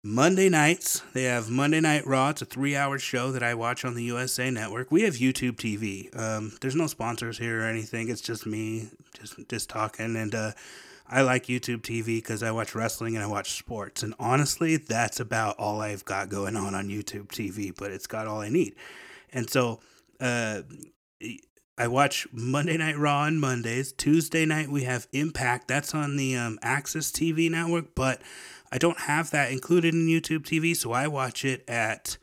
Monday 0.02 0.48
nights, 0.48 1.02
they 1.12 1.24
have 1.24 1.50
Monday 1.50 1.80
Night 1.80 2.06
Raw. 2.06 2.30
It's 2.30 2.40
a 2.40 2.46
three 2.46 2.74
hour 2.74 2.98
show 2.98 3.32
that 3.32 3.42
I 3.42 3.52
watch 3.52 3.84
on 3.84 3.94
the 3.94 4.02
USA 4.04 4.50
Network. 4.50 4.90
We 4.90 5.02
have 5.02 5.14
YouTube 5.14 5.56
TV. 5.56 6.16
Um, 6.18 6.52
there's 6.62 6.74
no 6.74 6.86
sponsors 6.86 7.36
here 7.36 7.60
or 7.60 7.66
anything. 7.66 8.08
It's 8.08 8.22
just 8.22 8.46
me, 8.46 8.88
just 9.12 9.36
just 9.50 9.68
talking. 9.68 10.16
And 10.16 10.34
uh, 10.34 10.52
I 11.06 11.20
like 11.20 11.46
YouTube 11.46 11.82
TV 11.82 12.16
because 12.16 12.42
I 12.42 12.50
watch 12.50 12.74
wrestling 12.74 13.14
and 13.14 13.22
I 13.22 13.26
watch 13.26 13.58
sports. 13.58 14.02
And 14.02 14.14
honestly, 14.18 14.78
that's 14.78 15.20
about 15.20 15.58
all 15.58 15.82
I've 15.82 16.06
got 16.06 16.30
going 16.30 16.56
on 16.56 16.74
on 16.74 16.88
YouTube 16.88 17.26
TV, 17.26 17.70
but 17.76 17.90
it's 17.90 18.06
got 18.06 18.26
all 18.26 18.40
I 18.40 18.48
need. 18.48 18.76
And 19.34 19.50
so 19.50 19.80
uh, 20.18 20.62
I 21.76 21.88
watch 21.88 22.26
Monday 22.32 22.78
Night 22.78 22.96
Raw 22.96 23.24
on 23.24 23.38
Mondays. 23.38 23.92
Tuesday 23.92 24.46
night 24.46 24.70
we 24.70 24.84
have 24.84 25.08
Impact. 25.12 25.68
That's 25.68 25.94
on 25.94 26.16
the 26.16 26.36
um, 26.36 26.58
AXS 26.62 27.12
TV 27.12 27.50
network, 27.50 27.94
but 27.94 28.22
I 28.72 28.78
don't 28.78 29.00
have 29.00 29.30
that 29.30 29.50
included 29.50 29.94
in 29.94 30.06
YouTube 30.06 30.42
TV, 30.42 30.76
so 30.76 30.92
I 30.92 31.08
watch 31.08 31.44
it 31.44 31.68
at 31.68 32.18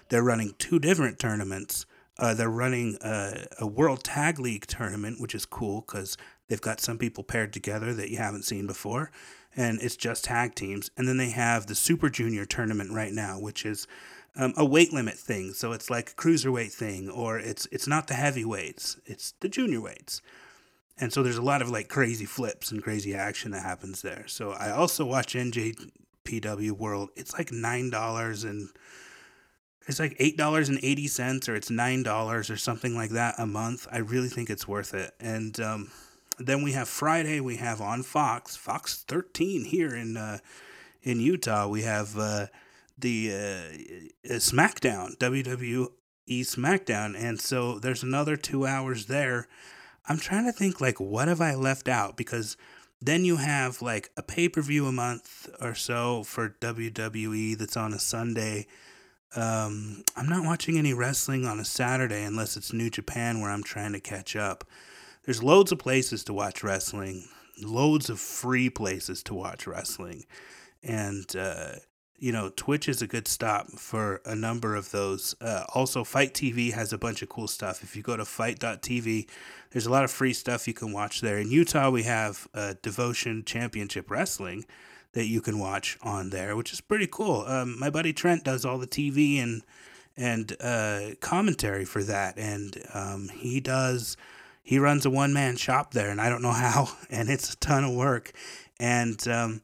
they're 0.10 0.24
running 0.24 0.54
two 0.58 0.80
different 0.80 1.20
tournaments. 1.20 1.86
Uh, 2.18 2.34
they're 2.34 2.50
running 2.50 2.98
a, 3.02 3.48
a, 3.60 3.66
World 3.66 4.04
Tag 4.04 4.38
League 4.38 4.68
tournament, 4.68 5.20
which 5.20 5.34
is 5.34 5.46
cool 5.46 5.82
because 5.82 6.18
they've 6.48 6.62
got 6.62 6.80
some 6.80 6.98
people 6.98 7.24
paired 7.24 7.52
together 7.52 7.94
that 7.94 8.12
you 8.12 8.18
haven't 8.18 8.44
seen 8.44 8.68
before, 8.68 9.12
and 9.56 9.82
it's 9.82 9.96
just 9.96 10.26
tag 10.26 10.54
teams. 10.54 10.92
And 10.98 11.08
then 11.08 11.18
they 11.18 11.32
have 11.32 11.66
the 11.66 11.74
Super 11.74 12.10
Junior 12.10 12.46
tournament 12.46 12.92
right 12.92 13.14
now, 13.14 13.40
which 13.40 13.66
is 13.66 13.88
um, 14.36 14.54
a 14.56 14.66
weight 14.66 14.94
limit 14.94 15.18
thing. 15.18 15.54
So 15.54 15.72
it's 15.72 15.90
like 15.90 16.12
a 16.12 16.14
cruiserweight 16.14 16.74
thing, 16.74 17.10
or 17.10 17.40
it's 17.40 17.68
it's 17.72 17.88
not 17.88 18.08
the 18.08 18.14
heavyweights, 18.14 19.00
it's 19.06 19.34
the 19.40 19.50
junior 19.50 19.82
weights 19.82 20.22
and 21.02 21.12
so 21.12 21.24
there's 21.24 21.38
a 21.38 21.42
lot 21.42 21.64
of 21.64 21.70
like 21.70 21.90
crazy 21.90 22.26
flips 22.26 22.72
and 22.72 22.84
crazy 22.84 23.16
action 23.16 23.52
that 23.52 23.64
happens 23.64 24.04
there. 24.04 24.26
So 24.28 24.52
I 24.52 24.70
also 24.70 25.04
watch 25.04 25.34
NJPW 25.34 26.72
World. 26.74 27.10
It's 27.16 27.34
like 27.34 27.52
nine 27.52 27.90
dollars 27.90 28.44
and 28.44 28.70
it's 29.88 30.00
like 30.00 30.16
eight 30.20 30.38
dollars 30.38 30.70
and 30.70 30.80
eighty 30.84 31.08
cents, 31.08 31.50
or 31.50 31.56
it's 31.56 31.72
nine 31.72 32.04
dollars 32.04 32.52
or 32.52 32.56
something 32.56 32.96
like 32.96 33.10
that 33.10 33.36
a 33.40 33.48
month. 33.48 33.88
I 33.92 33.98
really 33.98 34.30
think 34.30 34.52
it's 34.52 34.68
worth 34.68 34.94
it. 34.94 35.12
And 35.20 35.60
um, 35.60 35.92
then 36.38 36.62
we 36.62 36.74
have 36.74 36.88
Friday. 36.88 37.40
We 37.40 37.56
have 37.58 37.82
on 37.82 38.04
Fox, 38.04 38.56
Fox 38.56 39.04
13 39.08 39.66
here 39.66 39.96
in 39.96 40.18
uh, 40.18 40.38
in 41.02 41.20
Utah. 41.20 41.68
We 41.68 41.82
have 41.82 42.16
uh, 42.16 42.46
the 42.96 43.32
uh, 43.32 44.30
SmackDown, 44.36 45.18
WWE 45.18 45.88
SmackDown, 46.30 47.16
and 47.20 47.42
so 47.42 47.80
there's 47.80 48.04
another 48.04 48.38
two 48.38 48.68
hours 48.68 49.08
there 49.08 49.48
I'm 50.08 50.18
trying 50.18 50.46
to 50.46 50.52
think 50.52 50.82
like 50.82 51.00
what 51.00 51.28
have 51.28 51.42
I 51.42 51.56
left 51.56 51.88
out 51.88 52.18
because 52.18 52.58
then 53.02 53.26
you 53.26 53.38
have 53.38 53.82
like 53.82 54.12
a 54.16 54.24
pay 54.24 54.50
per 54.50 54.62
view 54.62 54.88
a 54.88 54.92
month 54.92 55.50
or 55.60 55.76
so 55.76 56.24
for 56.24 56.56
WWE 56.62 57.58
that's 57.58 57.78
on 57.78 57.94
a 57.94 58.00
Sunday. 58.00 58.68
Um, 59.36 60.04
I'm 60.16 60.28
not 60.28 60.44
watching 60.44 60.78
any 60.78 60.94
wrestling 60.94 61.46
on 61.46 61.60
a 61.60 61.66
Saturday 61.66 62.24
unless 62.24 62.58
it's 62.58 62.74
New 62.74 62.90
Japan 62.90 63.40
where 63.40 63.50
I'm 63.50 63.64
trying 63.64 63.94
to 63.94 64.00
catch 64.00 64.36
up. 64.36 64.66
There's 65.24 65.44
loads 65.44 65.72
of 65.72 65.80
places 65.80 66.24
to 66.26 66.34
watch 66.34 66.64
wrestling, 66.64 67.28
loads 67.62 68.10
of 68.10 68.20
free 68.20 68.70
places 68.70 69.24
to 69.24 69.34
watch 69.34 69.68
wrestling. 69.68 70.26
And 70.84 71.34
uh, 71.36 71.74
you 72.22 72.32
know, 72.32 72.52
Twitch 72.56 72.88
is 72.88 73.02
a 73.02 73.08
good 73.08 73.28
stop 73.28 73.68
for 73.72 74.22
a 74.26 74.36
number 74.36 74.76
of 74.76 74.92
those. 74.92 75.36
Uh, 75.42 75.64
also, 75.74 76.04
FITE 76.04 76.36
TV 76.36 76.72
has 76.72 76.94
a 76.94 76.98
bunch 77.00 77.24
of 77.24 77.30
cool 77.30 77.48
stuff. 77.48 77.82
If 77.82 77.96
you 77.96 78.04
go 78.04 78.16
to 78.16 78.26
FITE.tv, 78.26 79.28
there's 79.72 79.88
a 79.88 79.92
lot 79.92 80.04
of 80.04 80.12
free 80.12 80.32
stuff 80.32 80.68
you 80.68 80.76
can 80.76 80.94
watch 80.94 81.22
there. 81.22 81.40
In 81.40 81.50
Utah, 81.50 81.90
we 81.90 82.04
have 82.04 82.48
uh, 82.54 82.76
Devotion 82.84 83.44
Championship 83.44 84.12
Wrestling 84.12 84.66
that 85.14 85.26
you 85.26 85.42
can 85.42 85.58
watch 85.58 85.98
on 86.04 86.30
there, 86.30 86.56
which 86.56 86.72
is 86.72 86.80
pretty 86.80 87.08
cool. 87.08 87.44
Um, 87.48 87.80
my 87.80 87.90
buddy 87.90 88.14
Trent 88.14 88.44
does 88.44 88.66
all 88.66 88.78
the 88.78 88.88
TV 88.88 89.42
and 89.42 89.64
and 90.16 90.56
uh, 90.60 91.16
commentary 91.22 91.86
for 91.86 92.04
that, 92.04 92.38
and 92.38 92.78
um, 92.94 93.30
he 93.30 93.60
does. 93.60 94.16
He 94.62 94.78
runs 94.78 95.08
a 95.08 95.10
one 95.10 95.34
man 95.34 95.58
shop 95.58 95.94
there, 95.94 96.12
and 96.12 96.22
I 96.22 96.30
don't 96.30 96.44
know 96.44 96.52
how, 96.52 96.90
and 97.10 97.32
it's 97.32 97.52
a 97.52 97.58
ton 97.58 97.84
of 97.84 97.96
work. 97.96 98.32
And 98.80 99.28
um, 99.28 99.62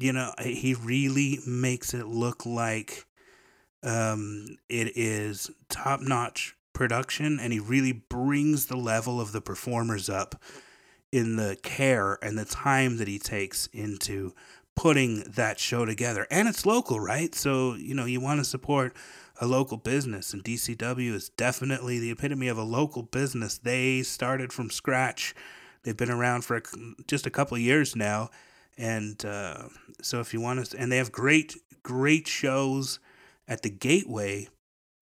you 0.00 0.12
know, 0.12 0.32
he 0.42 0.74
really 0.74 1.40
makes 1.46 1.94
it 1.94 2.06
look 2.06 2.46
like 2.46 3.06
um, 3.82 4.56
it 4.68 4.96
is 4.96 5.50
top 5.68 6.00
notch 6.00 6.56
production, 6.72 7.38
and 7.40 7.52
he 7.52 7.60
really 7.60 7.92
brings 7.92 8.66
the 8.66 8.76
level 8.76 9.20
of 9.20 9.32
the 9.32 9.40
performers 9.40 10.08
up 10.08 10.40
in 11.12 11.36
the 11.36 11.56
care 11.62 12.18
and 12.22 12.38
the 12.38 12.44
time 12.44 12.96
that 12.98 13.08
he 13.08 13.18
takes 13.18 13.66
into 13.68 14.32
putting 14.76 15.20
that 15.24 15.58
show 15.58 15.84
together. 15.84 16.26
And 16.30 16.48
it's 16.48 16.64
local, 16.64 17.00
right? 17.00 17.34
So, 17.34 17.74
you 17.74 17.94
know, 17.94 18.06
you 18.06 18.20
want 18.20 18.40
to 18.40 18.44
support 18.44 18.94
a 19.40 19.46
local 19.46 19.76
business, 19.76 20.32
and 20.32 20.44
DCW 20.44 21.12
is 21.12 21.30
definitely 21.30 21.98
the 21.98 22.10
epitome 22.10 22.48
of 22.48 22.58
a 22.58 22.62
local 22.62 23.02
business. 23.02 23.58
They 23.58 24.02
started 24.02 24.52
from 24.52 24.70
scratch. 24.70 25.34
They've 25.82 25.96
been 25.96 26.10
around 26.10 26.44
for 26.44 26.62
just 27.06 27.26
a 27.26 27.30
couple 27.30 27.56
of 27.56 27.62
years 27.62 27.96
now, 27.96 28.30
And 28.80 29.22
uh, 29.26 29.64
so 30.00 30.20
if 30.20 30.32
you 30.32 30.40
want 30.40 30.64
to, 30.64 30.78
and 30.78 30.90
they 30.90 30.96
have 30.96 31.12
great, 31.12 31.54
great 31.82 32.26
shows 32.26 32.98
at 33.46 33.60
the 33.60 33.68
Gateway 33.68 34.48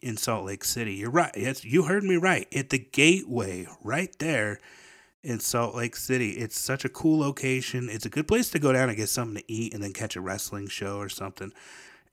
in 0.03 0.17
Salt 0.17 0.45
Lake 0.45 0.65
City. 0.65 0.95
You're 0.95 1.13
right. 1.13 1.31
Yes, 1.37 1.65
you 1.65 1.85
heard 1.85 2.03
me 2.03 2.17
right. 2.17 2.49
At 2.53 2.71
the 2.71 2.79
Gateway, 2.79 3.69
right 3.85 4.13
there 4.19 4.59
in 5.23 5.39
Salt 5.39 5.77
Lake 5.77 5.95
City. 5.95 6.33
It's 6.33 6.59
such 6.59 6.85
a 6.85 6.89
cool 6.89 7.21
location. 7.21 7.89
It's 7.89 8.05
a 8.05 8.11
good 8.11 8.27
place 8.27 8.51
to 8.51 8.59
go 8.59 8.73
down 8.73 8.89
and 8.89 8.99
get 8.99 9.11
something 9.11 9.37
to 9.43 9.53
eat 9.53 9.73
and 9.73 9.83
then 9.83 9.93
catch 9.93 10.17
a 10.17 10.21
wrestling 10.21 10.67
show 10.67 10.99
or 10.99 11.09
something. 11.09 11.53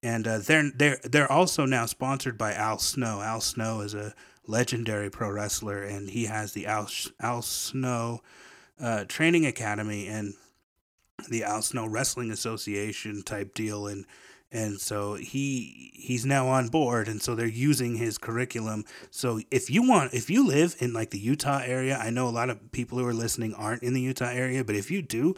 And 0.04 0.28
uh, 0.28 0.38
they're 0.40 0.72
they're 0.76 1.00
they're 1.04 1.32
also 1.32 1.66
now 1.66 1.88
sponsored 1.88 2.38
by 2.38 2.54
Al 2.54 2.78
Snow. 2.78 3.22
Al 3.22 3.42
Snow 3.42 3.82
is 3.82 3.96
a 3.96 4.14
legendary 4.46 5.10
pro 5.10 5.32
wrestler, 5.32 5.82
and 5.82 6.12
he 6.12 6.26
has 6.26 6.54
the 6.54 6.68
Al 6.68 6.88
Al 7.20 7.42
Snow 7.42 8.22
uh, 8.80 9.06
Training 9.06 9.48
Academy 9.48 10.06
and 10.08 10.36
the 11.30 11.44
Al 11.44 11.62
Snow 11.62 11.86
Wrestling 11.86 12.32
Association 12.32 13.24
type 13.24 13.54
deal. 13.54 13.88
And 13.88 14.06
and 14.52 14.80
so 14.80 15.16
he 15.16 15.92
he's 15.94 16.26
now 16.26 16.48
on 16.48 16.68
board 16.68 17.08
and 17.08 17.22
so 17.22 17.36
they're 17.36 17.46
using 17.46 17.96
his 17.96 18.18
curriculum 18.18 18.86
so 19.12 19.42
if 19.52 19.70
you 19.70 19.88
want 19.88 20.14
if 20.14 20.30
you 20.30 20.48
live 20.48 20.76
in 20.80 20.94
like 20.94 21.10
the 21.10 21.20
utah 21.20 21.62
area 21.66 21.98
i 21.98 22.10
know 22.10 22.28
a 22.28 22.30
lot 22.30 22.50
of 22.50 22.72
people 22.72 22.98
who 22.98 23.06
are 23.06 23.14
listening 23.14 23.54
aren't 23.56 23.84
in 23.84 23.94
the 23.94 24.02
utah 24.02 24.30
area 24.30 24.64
but 24.64 24.76
if 24.76 24.90
you 24.90 25.02
do 25.02 25.36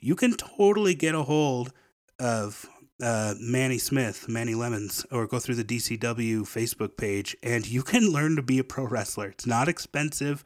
you 0.00 0.14
can 0.14 0.36
totally 0.36 0.94
get 0.94 1.14
a 1.14 1.22
hold 1.22 1.72
of 2.18 2.68
uh, 3.00 3.34
Manny 3.40 3.78
Smith, 3.78 4.28
Manny 4.28 4.54
Lemons, 4.54 5.06
or 5.10 5.26
go 5.26 5.38
through 5.38 5.56
the 5.56 5.64
DCW 5.64 6.42
Facebook 6.42 6.96
page, 6.96 7.36
and 7.42 7.66
you 7.66 7.82
can 7.82 8.08
learn 8.12 8.36
to 8.36 8.42
be 8.42 8.58
a 8.58 8.64
pro 8.64 8.84
wrestler. 8.84 9.28
It's 9.28 9.46
not 9.46 9.68
expensive. 9.68 10.44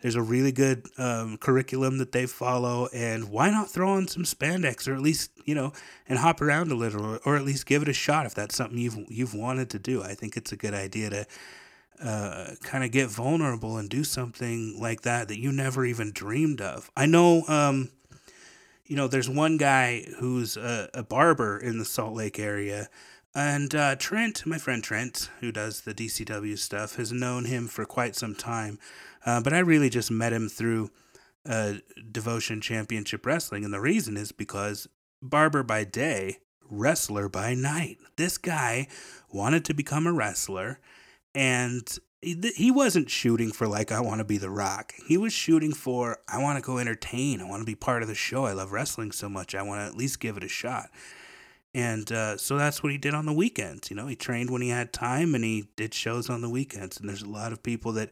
There's 0.00 0.14
a 0.14 0.22
really 0.22 0.52
good 0.52 0.86
um, 0.98 1.38
curriculum 1.38 1.98
that 1.98 2.12
they 2.12 2.26
follow, 2.26 2.88
and 2.92 3.30
why 3.30 3.50
not 3.50 3.70
throw 3.70 3.90
on 3.90 4.08
some 4.08 4.24
spandex, 4.24 4.86
or 4.86 4.94
at 4.94 5.00
least 5.00 5.30
you 5.44 5.54
know, 5.54 5.72
and 6.08 6.18
hop 6.18 6.40
around 6.40 6.70
a 6.70 6.74
little, 6.74 7.04
or, 7.04 7.20
or 7.24 7.36
at 7.36 7.44
least 7.44 7.66
give 7.66 7.82
it 7.82 7.88
a 7.88 7.92
shot 7.92 8.26
if 8.26 8.34
that's 8.34 8.54
something 8.54 8.78
you've 8.78 8.98
you've 9.08 9.34
wanted 9.34 9.70
to 9.70 9.78
do. 9.78 10.02
I 10.02 10.14
think 10.14 10.36
it's 10.36 10.52
a 10.52 10.56
good 10.56 10.74
idea 10.74 11.10
to 11.10 11.26
uh, 12.02 12.50
kind 12.62 12.84
of 12.84 12.90
get 12.90 13.08
vulnerable 13.08 13.78
and 13.78 13.88
do 13.88 14.04
something 14.04 14.78
like 14.78 15.02
that 15.02 15.28
that 15.28 15.38
you 15.38 15.50
never 15.52 15.84
even 15.84 16.12
dreamed 16.12 16.60
of. 16.60 16.90
I 16.96 17.06
know, 17.06 17.44
um, 17.48 17.90
you 18.86 18.96
know, 18.96 19.08
there's 19.08 19.28
one 19.28 19.56
guy 19.56 20.06
who's 20.18 20.56
a, 20.56 20.88
a 20.94 21.02
barber 21.02 21.58
in 21.58 21.78
the 21.78 21.84
Salt 21.84 22.14
Lake 22.14 22.38
area. 22.38 22.88
And 23.34 23.74
uh, 23.74 23.96
Trent, 23.96 24.46
my 24.46 24.58
friend 24.58 24.82
Trent, 24.82 25.30
who 25.40 25.52
does 25.52 25.82
the 25.82 25.92
DCW 25.92 26.56
stuff, 26.56 26.96
has 26.96 27.12
known 27.12 27.44
him 27.44 27.66
for 27.68 27.84
quite 27.84 28.16
some 28.16 28.34
time. 28.34 28.78
Uh, 29.24 29.40
but 29.40 29.52
I 29.52 29.58
really 29.58 29.90
just 29.90 30.10
met 30.10 30.32
him 30.32 30.48
through 30.48 30.90
uh, 31.44 31.74
Devotion 32.10 32.60
Championship 32.60 33.26
Wrestling. 33.26 33.64
And 33.64 33.74
the 33.74 33.80
reason 33.80 34.16
is 34.16 34.32
because 34.32 34.88
barber 35.20 35.62
by 35.62 35.84
day, 35.84 36.38
wrestler 36.70 37.28
by 37.28 37.54
night. 37.54 37.98
This 38.16 38.38
guy 38.38 38.88
wanted 39.30 39.64
to 39.66 39.74
become 39.74 40.06
a 40.06 40.12
wrestler 40.12 40.80
and 41.34 41.86
he 42.26 42.70
wasn't 42.70 43.08
shooting 43.08 43.52
for 43.52 43.68
like 43.68 43.92
I 43.92 44.00
want 44.00 44.18
to 44.18 44.24
be 44.24 44.38
the 44.38 44.50
rock. 44.50 44.92
He 45.06 45.16
was 45.16 45.32
shooting 45.32 45.72
for 45.72 46.18
I 46.28 46.38
want 46.42 46.58
to 46.58 46.66
go 46.66 46.78
entertain. 46.78 47.40
I 47.40 47.44
want 47.44 47.60
to 47.60 47.66
be 47.66 47.76
part 47.76 48.02
of 48.02 48.08
the 48.08 48.14
show. 48.14 48.46
I 48.46 48.52
love 48.52 48.72
wrestling 48.72 49.12
so 49.12 49.28
much. 49.28 49.54
I 49.54 49.62
want 49.62 49.80
to 49.80 49.86
at 49.86 49.96
least 49.96 50.18
give 50.18 50.36
it 50.36 50.42
a 50.42 50.48
shot. 50.48 50.90
And 51.72 52.10
uh, 52.10 52.36
so 52.38 52.56
that's 52.56 52.82
what 52.82 52.90
he 52.90 52.98
did 52.98 53.14
on 53.14 53.26
the 53.26 53.32
weekends. 53.32 53.90
You 53.90 53.96
know, 53.96 54.06
he 54.06 54.16
trained 54.16 54.50
when 54.50 54.62
he 54.62 54.70
had 54.70 54.92
time 54.92 55.34
and 55.34 55.44
he 55.44 55.68
did 55.76 55.92
shows 55.92 56.30
on 56.30 56.40
the 56.40 56.48
weekends. 56.48 56.98
And 56.98 57.08
there's 57.08 57.22
a 57.22 57.28
lot 57.28 57.52
of 57.52 57.62
people 57.62 57.92
that 57.92 58.10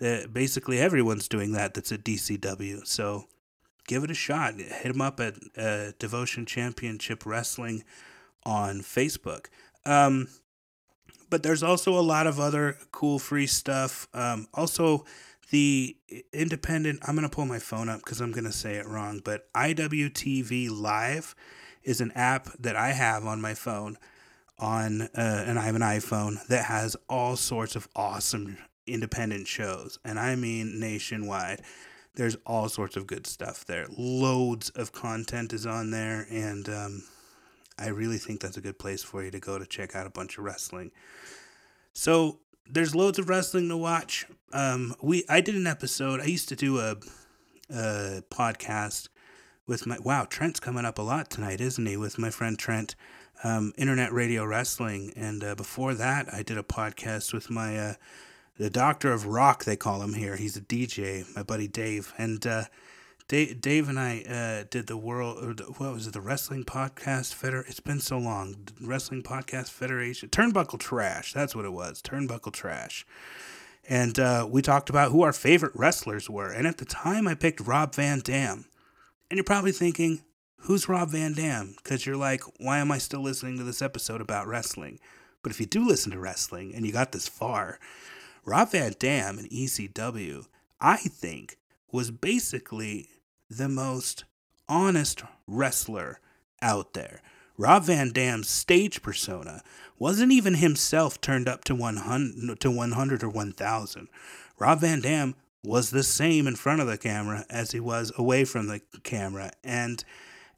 uh, 0.00 0.26
basically 0.26 0.78
everyone's 0.78 1.28
doing 1.28 1.52
that 1.52 1.74
that's 1.74 1.92
at 1.92 2.04
DCW. 2.04 2.86
So 2.86 3.28
give 3.86 4.02
it 4.02 4.10
a 4.10 4.14
shot. 4.14 4.54
Hit 4.54 4.92
him 4.92 5.00
up 5.00 5.20
at 5.20 5.36
uh, 5.56 5.92
Devotion 5.98 6.44
Championship 6.44 7.24
Wrestling 7.24 7.84
on 8.44 8.80
Facebook. 8.80 9.46
Um, 9.86 10.26
but 11.30 11.42
there's 11.42 11.62
also 11.62 11.98
a 11.98 12.00
lot 12.00 12.26
of 12.26 12.38
other 12.40 12.76
cool 12.92 13.18
free 13.18 13.46
stuff. 13.46 14.08
Um, 14.14 14.46
also, 14.54 15.04
the 15.50 15.96
independent, 16.32 17.00
I'm 17.06 17.14
going 17.14 17.28
to 17.28 17.34
pull 17.34 17.46
my 17.46 17.58
phone 17.58 17.88
up 17.88 18.00
because 18.00 18.20
I'm 18.20 18.32
going 18.32 18.44
to 18.44 18.52
say 18.52 18.74
it 18.76 18.86
wrong, 18.86 19.20
but 19.24 19.52
IWTV 19.52 20.70
Live 20.70 21.34
is 21.82 22.00
an 22.00 22.12
app 22.12 22.48
that 22.58 22.76
I 22.76 22.92
have 22.92 23.24
on 23.24 23.40
my 23.40 23.54
phone 23.54 23.96
on 24.58 25.02
uh, 25.02 25.08
and 25.46 25.58
I 25.58 25.62
have 25.62 25.76
an 25.76 25.82
iPhone 25.82 26.44
that 26.48 26.64
has 26.64 26.96
all 27.08 27.36
sorts 27.36 27.76
of 27.76 27.88
awesome 27.94 28.58
independent 28.86 29.46
shows, 29.46 29.98
and 30.04 30.18
I 30.18 30.34
mean 30.34 30.80
nationwide. 30.80 31.62
There's 32.14 32.36
all 32.44 32.68
sorts 32.68 32.96
of 32.96 33.06
good 33.06 33.26
stuff 33.26 33.64
there. 33.64 33.86
Loads 33.96 34.70
of 34.70 34.92
content 34.92 35.52
is 35.52 35.66
on 35.66 35.90
there, 35.90 36.26
and 36.30 36.68
um, 36.68 37.04
I 37.78 37.88
really 37.88 38.18
think 38.18 38.40
that's 38.40 38.56
a 38.56 38.60
good 38.60 38.78
place 38.78 39.02
for 39.02 39.22
you 39.22 39.30
to 39.30 39.40
go 39.40 39.58
to 39.58 39.66
check 39.66 39.94
out 39.94 40.06
a 40.06 40.10
bunch 40.10 40.38
of 40.38 40.44
wrestling. 40.44 40.90
So 41.92 42.40
there's 42.68 42.94
loads 42.94 43.18
of 43.18 43.28
wrestling 43.28 43.68
to 43.68 43.76
watch. 43.76 44.26
Um, 44.52 44.94
we 45.00 45.24
I 45.28 45.40
did 45.40 45.54
an 45.54 45.66
episode. 45.66 46.20
I 46.20 46.24
used 46.26 46.48
to 46.48 46.56
do 46.56 46.78
a, 46.78 46.96
a 47.70 48.22
podcast 48.30 49.08
with 49.66 49.86
my 49.86 49.98
wow 49.98 50.24
Trent's 50.24 50.60
coming 50.60 50.84
up 50.84 50.98
a 50.98 51.02
lot 51.02 51.30
tonight, 51.30 51.60
isn't 51.60 51.86
he? 51.86 51.96
With 51.96 52.18
my 52.18 52.30
friend 52.30 52.58
Trent, 52.58 52.94
um, 53.44 53.72
Internet 53.76 54.12
Radio 54.12 54.44
Wrestling, 54.44 55.12
and 55.16 55.44
uh, 55.44 55.54
before 55.54 55.94
that 55.94 56.32
I 56.32 56.42
did 56.42 56.58
a 56.58 56.62
podcast 56.62 57.32
with 57.32 57.50
my 57.50 57.78
uh, 57.78 57.94
the 58.58 58.70
doctor 58.70 59.12
of 59.12 59.26
rock 59.26 59.64
they 59.64 59.76
call 59.76 60.02
him 60.02 60.14
here. 60.14 60.36
He's 60.36 60.56
a 60.56 60.60
DJ, 60.60 61.24
my 61.36 61.42
buddy 61.42 61.68
Dave, 61.68 62.12
and 62.18 62.44
uh, 62.46 62.64
Dave, 63.28 63.60
Dave 63.60 63.90
and 63.90 64.00
I 64.00 64.22
uh, 64.22 64.64
did 64.70 64.86
the 64.86 64.96
world. 64.96 65.44
Or 65.44 65.52
the, 65.52 65.64
what 65.64 65.92
was 65.92 66.06
it? 66.06 66.14
The 66.14 66.20
Wrestling 66.20 66.64
Podcast 66.64 67.34
Feder. 67.34 67.62
It's 67.68 67.78
been 67.78 68.00
so 68.00 68.18
long. 68.18 68.56
Wrestling 68.80 69.22
Podcast 69.22 69.70
Federation. 69.70 70.30
Turnbuckle 70.30 70.80
Trash. 70.80 71.34
That's 71.34 71.54
what 71.54 71.66
it 71.66 71.72
was. 71.72 72.00
Turnbuckle 72.00 72.54
Trash. 72.54 73.06
And 73.86 74.18
uh, 74.18 74.48
we 74.50 74.62
talked 74.62 74.88
about 74.88 75.12
who 75.12 75.22
our 75.22 75.34
favorite 75.34 75.72
wrestlers 75.74 76.30
were. 76.30 76.50
And 76.50 76.66
at 76.66 76.78
the 76.78 76.86
time, 76.86 77.28
I 77.28 77.34
picked 77.34 77.60
Rob 77.60 77.94
Van 77.94 78.20
Dam. 78.20 78.64
And 79.30 79.36
you're 79.36 79.44
probably 79.44 79.72
thinking, 79.72 80.22
who's 80.60 80.88
Rob 80.88 81.10
Van 81.10 81.34
Dam? 81.34 81.74
Because 81.76 82.06
you're 82.06 82.16
like, 82.16 82.42
why 82.58 82.78
am 82.78 82.90
I 82.90 82.96
still 82.96 83.20
listening 83.20 83.58
to 83.58 83.64
this 83.64 83.82
episode 83.82 84.22
about 84.22 84.46
wrestling? 84.46 85.00
But 85.42 85.52
if 85.52 85.60
you 85.60 85.66
do 85.66 85.86
listen 85.86 86.12
to 86.12 86.18
wrestling 86.18 86.74
and 86.74 86.86
you 86.86 86.92
got 86.92 87.12
this 87.12 87.28
far, 87.28 87.78
Rob 88.46 88.70
Van 88.72 88.94
Dam 88.98 89.38
in 89.38 89.46
ECW, 89.48 90.46
I 90.80 90.96
think, 90.96 91.58
was 91.92 92.10
basically 92.10 93.08
the 93.48 93.68
most 93.68 94.24
honest 94.68 95.22
wrestler 95.46 96.20
out 96.60 96.94
there. 96.94 97.22
Rob 97.56 97.84
Van 97.84 98.12
Dam's 98.12 98.48
stage 98.48 99.02
persona 99.02 99.62
wasn't 99.98 100.32
even 100.32 100.54
himself 100.54 101.20
turned 101.20 101.48
up 101.48 101.64
to 101.64 101.74
100, 101.74 102.60
to 102.60 102.70
100 102.70 103.22
or 103.22 103.28
1000. 103.28 104.08
Rob 104.58 104.80
Van 104.80 105.00
Dam 105.00 105.34
was 105.64 105.90
the 105.90 106.04
same 106.04 106.46
in 106.46 106.54
front 106.54 106.80
of 106.80 106.86
the 106.86 106.98
camera 106.98 107.44
as 107.50 107.72
he 107.72 107.80
was 107.80 108.12
away 108.16 108.44
from 108.44 108.68
the 108.68 108.80
camera. 109.02 109.50
And 109.64 110.04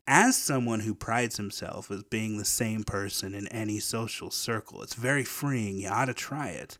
as 0.06 0.36
someone 0.36 0.80
who 0.80 0.94
prides 0.94 1.36
himself 1.36 1.90
as 1.90 2.02
being 2.02 2.36
the 2.36 2.44
same 2.44 2.84
person 2.84 3.34
in 3.34 3.48
any 3.48 3.78
social 3.78 4.30
circle, 4.30 4.82
it's 4.82 4.94
very 4.94 5.24
freeing. 5.24 5.78
You 5.78 5.88
ought 5.88 6.06
to 6.06 6.14
try 6.14 6.48
it 6.48 6.76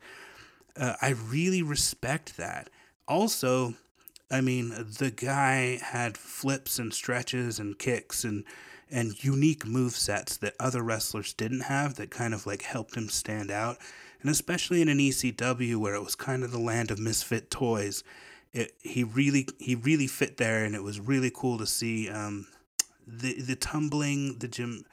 uh, 0.77 0.95
I 1.01 1.11
really 1.11 1.63
respect 1.63 2.37
that. 2.37 2.71
Also, 3.09 3.75
I 4.31 4.41
mean, 4.41 4.69
the 4.71 5.11
guy 5.11 5.79
had 5.83 6.17
flips 6.17 6.79
and 6.79 6.95
stretches 6.95 7.59
and 7.59 7.79
kicks 7.79 8.25
and 8.25 8.45
and 8.93 9.23
unique 9.23 9.65
move 9.65 9.93
sets 9.93 10.37
that 10.39 10.55
other 10.59 10.83
wrestlers 10.83 11.33
didn't 11.33 11.61
have 11.61 11.95
that 11.95 12.11
kind 12.11 12.35
of 12.35 12.45
like 12.45 12.63
helped 12.63 12.97
him 12.97 13.09
stand 13.09 13.49
out. 13.49 13.79
And 14.21 14.29
especially 14.29 14.83
in 14.83 14.89
an 14.89 14.99
ECW 14.99 15.77
where 15.77 15.95
it 15.95 16.03
was 16.03 16.17
kind 16.17 16.43
of 16.43 16.51
the 16.51 16.59
land 16.59 16.91
of 16.91 16.99
misfit 16.99 17.51
toys, 17.53 18.03
it, 18.53 18.73
he 18.81 19.05
really 19.05 19.47
he 19.59 19.75
really 19.77 20.07
fit 20.07 20.37
there, 20.37 20.65
and 20.65 20.75
it 20.75 20.83
was 20.83 21.01
really 21.01 21.31
cool 21.33 21.59
to 21.59 21.67
see 21.67 22.09
um, 22.09 22.47
the 23.07 23.41
the 23.41 23.57
tumbling, 23.57 24.39
the 24.39 24.49
gym 24.49 24.85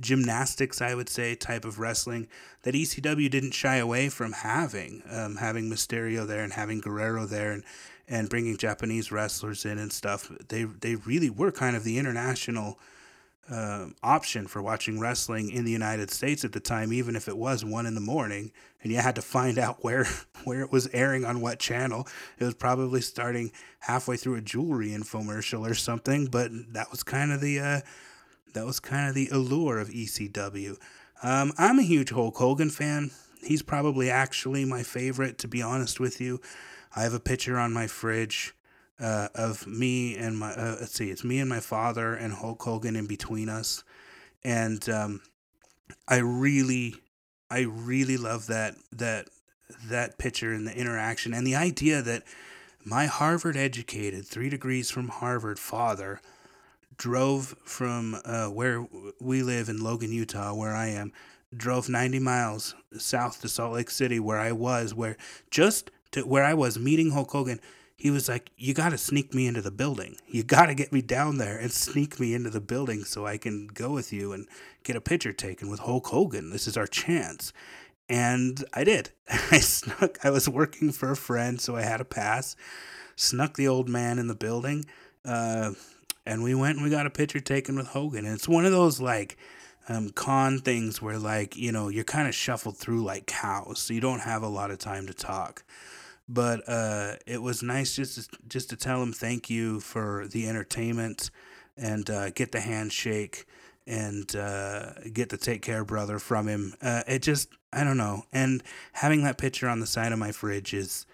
gymnastics, 0.00 0.80
I 0.80 0.94
would 0.94 1.08
say, 1.08 1.34
type 1.34 1.64
of 1.64 1.78
wrestling 1.78 2.28
that 2.62 2.74
ECW 2.74 3.30
didn't 3.30 3.52
shy 3.52 3.76
away 3.76 4.08
from 4.08 4.32
having, 4.32 5.02
um, 5.10 5.36
having 5.36 5.68
Mysterio 5.68 6.26
there 6.26 6.42
and 6.42 6.54
having 6.54 6.80
Guerrero 6.80 7.26
there 7.26 7.52
and, 7.52 7.64
and 8.10 8.28
bringing 8.28 8.56
Japanese 8.56 9.10
wrestlers 9.10 9.64
in 9.64 9.78
and 9.78 9.92
stuff. 9.92 10.30
They, 10.48 10.64
they 10.64 10.96
really 10.96 11.30
were 11.30 11.52
kind 11.52 11.76
of 11.76 11.84
the 11.84 11.96
international 11.96 12.78
uh, 13.48 13.86
option 14.02 14.46
for 14.46 14.60
watching 14.60 15.00
wrestling 15.00 15.50
in 15.50 15.64
the 15.64 15.70
United 15.70 16.10
States 16.10 16.44
at 16.44 16.52
the 16.52 16.60
time, 16.60 16.92
even 16.92 17.16
if 17.16 17.28
it 17.28 17.36
was 17.36 17.64
one 17.64 17.86
in 17.86 17.94
the 17.94 18.00
morning 18.00 18.52
and 18.82 18.92
you 18.92 18.98
had 18.98 19.14
to 19.14 19.22
find 19.22 19.58
out 19.58 19.78
where, 19.84 20.06
where 20.44 20.60
it 20.60 20.72
was 20.72 20.88
airing 20.88 21.24
on 21.24 21.40
what 21.40 21.58
channel. 21.58 22.06
It 22.38 22.44
was 22.44 22.54
probably 22.54 23.00
starting 23.00 23.52
halfway 23.78 24.16
through 24.16 24.36
a 24.36 24.40
jewelry 24.40 24.88
infomercial 24.88 25.68
or 25.68 25.74
something, 25.74 26.26
but 26.26 26.50
that 26.72 26.90
was 26.90 27.02
kind 27.02 27.32
of 27.32 27.40
the, 27.40 27.60
uh, 27.60 27.80
that 28.54 28.66
was 28.66 28.80
kind 28.80 29.08
of 29.08 29.14
the 29.14 29.28
allure 29.28 29.78
of 29.78 29.88
ECW. 29.88 30.76
Um, 31.22 31.52
I'm 31.58 31.78
a 31.78 31.82
huge 31.82 32.10
Hulk 32.10 32.36
Hogan 32.36 32.70
fan. 32.70 33.10
He's 33.42 33.62
probably 33.62 34.10
actually 34.10 34.64
my 34.64 34.82
favorite, 34.82 35.38
to 35.38 35.48
be 35.48 35.62
honest 35.62 36.00
with 36.00 36.20
you. 36.20 36.40
I 36.94 37.02
have 37.02 37.14
a 37.14 37.20
picture 37.20 37.58
on 37.58 37.72
my 37.72 37.86
fridge 37.86 38.54
uh, 38.98 39.28
of 39.34 39.66
me 39.66 40.16
and 40.16 40.38
my 40.38 40.52
uh, 40.52 40.76
let's 40.80 40.94
see, 40.94 41.10
it's 41.10 41.24
me 41.24 41.38
and 41.38 41.48
my 41.48 41.60
father 41.60 42.14
and 42.14 42.32
Hulk 42.32 42.62
Hogan 42.62 42.96
in 42.96 43.06
between 43.06 43.48
us, 43.48 43.82
and 44.44 44.86
um, 44.88 45.22
I 46.06 46.18
really, 46.18 46.96
I 47.50 47.60
really 47.60 48.16
love 48.16 48.46
that 48.48 48.74
that 48.92 49.28
that 49.84 50.18
picture 50.18 50.52
and 50.52 50.66
the 50.66 50.76
interaction 50.76 51.32
and 51.32 51.46
the 51.46 51.56
idea 51.56 52.02
that 52.02 52.24
my 52.84 53.06
Harvard 53.06 53.56
educated, 53.56 54.26
three 54.26 54.48
degrees 54.48 54.90
from 54.90 55.08
Harvard 55.08 55.58
father 55.58 56.20
drove 56.96 57.54
from 57.64 58.16
uh, 58.24 58.46
where 58.46 58.86
we 59.20 59.42
live 59.42 59.68
in 59.68 59.82
Logan, 59.82 60.12
Utah, 60.12 60.54
where 60.54 60.74
I 60.74 60.88
am, 60.88 61.12
drove 61.54 61.88
90 61.88 62.18
miles 62.18 62.74
south 62.98 63.40
to 63.42 63.48
Salt 63.48 63.74
Lake 63.74 63.90
City, 63.90 64.20
where 64.20 64.38
I 64.38 64.52
was, 64.52 64.94
where 64.94 65.16
just 65.50 65.90
to 66.12 66.22
where 66.22 66.44
I 66.44 66.54
was 66.54 66.78
meeting 66.78 67.10
Hulk 67.10 67.30
Hogan. 67.30 67.60
He 67.96 68.10
was 68.10 68.28
like, 68.28 68.50
You 68.56 68.74
got 68.74 68.90
to 68.90 68.98
sneak 68.98 69.34
me 69.34 69.46
into 69.46 69.60
the 69.60 69.70
building. 69.70 70.16
You 70.26 70.42
got 70.42 70.66
to 70.66 70.74
get 70.74 70.92
me 70.92 71.02
down 71.02 71.38
there 71.38 71.58
and 71.58 71.70
sneak 71.70 72.18
me 72.18 72.34
into 72.34 72.50
the 72.50 72.60
building 72.60 73.04
so 73.04 73.26
I 73.26 73.36
can 73.36 73.66
go 73.66 73.92
with 73.92 74.12
you 74.12 74.32
and 74.32 74.46
get 74.84 74.96
a 74.96 75.00
picture 75.00 75.32
taken 75.32 75.70
with 75.70 75.80
Hulk 75.80 76.06
Hogan. 76.06 76.50
This 76.50 76.66
is 76.66 76.76
our 76.76 76.86
chance. 76.86 77.52
And 78.08 78.64
I 78.74 78.84
did. 78.84 79.10
I 79.28 79.58
snuck, 79.58 80.18
I 80.24 80.30
was 80.30 80.48
working 80.48 80.92
for 80.92 81.10
a 81.10 81.16
friend, 81.16 81.60
so 81.60 81.76
I 81.76 81.82
had 81.82 82.00
a 82.00 82.04
pass, 82.04 82.56
snuck 83.16 83.56
the 83.56 83.68
old 83.68 83.88
man 83.88 84.18
in 84.18 84.26
the 84.26 84.34
building. 84.34 84.86
Uh, 85.24 85.72
and 86.26 86.42
we 86.42 86.54
went 86.54 86.76
and 86.76 86.84
we 86.84 86.90
got 86.90 87.06
a 87.06 87.10
picture 87.10 87.40
taken 87.40 87.76
with 87.76 87.88
Hogan. 87.88 88.24
And 88.24 88.34
it's 88.34 88.48
one 88.48 88.64
of 88.64 88.72
those 88.72 89.00
like 89.00 89.36
um, 89.88 90.10
con 90.10 90.58
things 90.58 91.02
where 91.02 91.18
like 91.18 91.56
you 91.56 91.72
know 91.72 91.88
you're 91.88 92.04
kind 92.04 92.28
of 92.28 92.34
shuffled 92.34 92.76
through 92.76 93.02
like 93.02 93.26
cows, 93.26 93.80
so 93.80 93.94
you 93.94 94.00
don't 94.00 94.20
have 94.20 94.42
a 94.42 94.48
lot 94.48 94.70
of 94.70 94.78
time 94.78 95.06
to 95.06 95.14
talk. 95.14 95.64
But 96.32 96.68
uh, 96.68 97.16
it 97.26 97.42
was 97.42 97.60
nice 97.60 97.96
just 97.96 98.30
to, 98.30 98.38
just 98.46 98.70
to 98.70 98.76
tell 98.76 99.02
him 99.02 99.12
thank 99.12 99.50
you 99.50 99.80
for 99.80 100.28
the 100.28 100.48
entertainment 100.48 101.30
and 101.76 102.08
uh, 102.08 102.30
get 102.30 102.52
the 102.52 102.60
handshake 102.60 103.46
and 103.84 104.34
uh, 104.36 104.92
get 105.12 105.30
the 105.30 105.36
take 105.36 105.60
care 105.60 105.84
brother 105.84 106.20
from 106.20 106.46
him. 106.46 106.74
Uh, 106.80 107.02
it 107.08 107.22
just 107.22 107.48
I 107.72 107.82
don't 107.82 107.96
know. 107.96 108.22
And 108.32 108.62
having 108.92 109.24
that 109.24 109.38
picture 109.38 109.68
on 109.68 109.80
the 109.80 109.86
side 109.86 110.12
of 110.12 110.18
my 110.20 110.30
fridge 110.30 110.72
is 110.72 111.04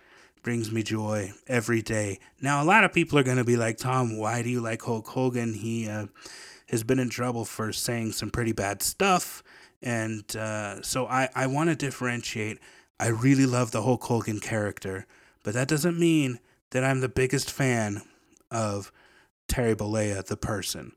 brings 0.42 0.70
me 0.70 0.82
joy 0.82 1.32
every 1.48 1.82
day. 1.82 2.20
Now, 2.40 2.62
a 2.62 2.64
lot 2.64 2.84
of 2.84 2.92
people 2.92 3.18
are 3.18 3.24
to 3.24 3.42
be 3.42 3.56
like, 3.56 3.78
Tom, 3.78 4.16
why 4.16 4.42
do 4.42 4.48
you 4.48 4.60
like 4.60 4.80
Hulk 4.80 5.08
Hogan? 5.08 5.54
He 5.54 5.88
uh, 5.88 6.06
has 6.68 6.84
been 6.84 7.00
in 7.00 7.10
trouble 7.10 7.44
for 7.44 7.72
saying 7.72 8.12
some 8.12 8.30
pretty 8.30 8.52
bad 8.52 8.80
stuff. 8.80 9.42
And 9.82 10.24
uh, 10.36 10.82
so 10.82 11.06
I, 11.06 11.28
I 11.34 11.48
want 11.48 11.70
to 11.70 11.74
differentiate. 11.76 12.58
I 12.98 13.08
really 13.08 13.46
love 13.46 13.70
the 13.70 13.82
Hulk 13.82 14.04
Hogan 14.04 14.40
character, 14.40 15.06
but 15.42 15.54
that 15.54 15.68
doesn't 15.68 15.98
mean 15.98 16.40
that 16.70 16.84
I'm 16.84 17.00
the 17.00 17.08
biggest 17.08 17.50
fan 17.50 18.02
of 18.50 18.92
Terry 19.48 19.74
Bollea, 19.74 20.24
the 20.24 20.36
person. 20.36 20.92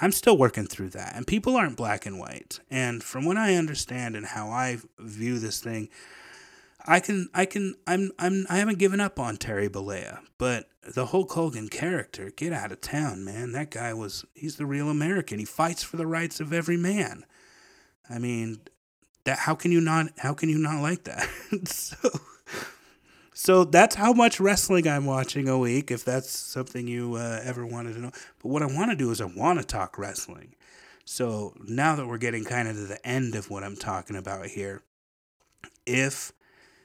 I'm 0.00 0.12
still 0.12 0.36
working 0.36 0.66
through 0.66 0.90
that, 0.90 1.16
and 1.16 1.26
people 1.26 1.56
aren't 1.56 1.76
black 1.76 2.06
and 2.06 2.18
white. 2.18 2.60
And 2.70 3.02
from 3.02 3.24
what 3.24 3.36
I 3.36 3.56
understand 3.56 4.14
and 4.14 4.26
how 4.26 4.48
I 4.50 4.78
view 4.98 5.38
this 5.38 5.60
thing, 5.60 5.88
I 6.86 7.00
can 7.00 7.28
I 7.34 7.44
can 7.44 7.74
I'm 7.86 8.12
I'm 8.18 8.46
I 8.48 8.58
haven't 8.58 8.78
given 8.78 9.00
up 9.00 9.18
on 9.18 9.36
Terry 9.36 9.68
Bollea, 9.68 10.20
but 10.38 10.68
the 10.82 11.06
Hulk 11.06 11.32
Hogan 11.32 11.68
character, 11.68 12.30
get 12.34 12.52
out 12.52 12.72
of 12.72 12.80
town, 12.80 13.24
man. 13.24 13.52
That 13.52 13.70
guy 13.70 13.92
was 13.92 14.24
he's 14.34 14.56
the 14.56 14.66
real 14.66 14.88
American. 14.88 15.38
He 15.38 15.44
fights 15.44 15.82
for 15.82 15.96
the 15.96 16.06
rights 16.06 16.40
of 16.40 16.52
every 16.52 16.76
man. 16.76 17.24
I 18.08 18.18
mean, 18.18 18.60
that 19.30 19.38
how 19.38 19.54
can 19.54 19.70
you 19.70 19.80
not 19.80 20.08
how 20.18 20.34
can 20.34 20.48
you 20.48 20.58
not 20.58 20.82
like 20.82 21.04
that? 21.04 21.28
so 21.68 21.96
so 23.32 23.62
that's 23.64 23.94
how 23.94 24.12
much 24.12 24.40
wrestling 24.40 24.88
I'm 24.88 25.06
watching 25.06 25.48
a 25.48 25.56
week 25.56 25.92
if 25.92 26.04
that's 26.04 26.28
something 26.28 26.88
you 26.88 27.14
uh, 27.14 27.40
ever 27.44 27.64
wanted 27.64 27.94
to 27.94 28.00
know. 28.00 28.10
But 28.42 28.48
what 28.48 28.62
I 28.62 28.66
want 28.66 28.90
to 28.90 28.96
do 28.96 29.12
is 29.12 29.20
I 29.20 29.26
want 29.26 29.60
to 29.60 29.64
talk 29.64 29.98
wrestling. 29.98 30.56
So 31.04 31.54
now 31.64 31.94
that 31.94 32.08
we're 32.08 32.18
getting 32.18 32.44
kind 32.44 32.66
of 32.66 32.74
to 32.74 32.86
the 32.86 33.06
end 33.06 33.36
of 33.36 33.50
what 33.50 33.62
I'm 33.62 33.76
talking 33.76 34.16
about 34.16 34.46
here, 34.46 34.82
if 35.86 36.32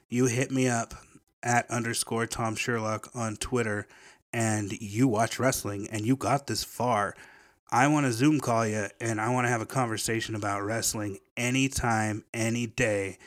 you 0.07 0.27
hit 0.27 0.51
me 0.51 0.67
up 0.67 0.93
at 1.41 1.69
underscore 1.71 2.27
Tom 2.27 2.55
Sherlock 2.55 3.09
on 3.15 3.37
Twitter 3.37 3.87
and 4.31 4.71
you 4.71 5.07
watch 5.07 5.39
wrestling 5.39 5.87
and 5.91 6.05
you 6.05 6.15
got 6.15 6.45
this 6.45 6.63
far, 6.63 7.15
I 7.71 7.87
want 7.87 8.05
to 8.05 8.13
Zoom 8.13 8.39
call 8.39 8.67
you 8.67 8.87
and 9.01 9.19
I 9.19 9.29
want 9.33 9.45
to 9.45 9.49
have 9.49 9.61
a 9.61 9.65
conversation 9.65 10.35
about 10.35 10.63
wrestling 10.63 11.17
anytime, 11.35 12.23
any 12.33 12.67
day. 12.67 13.17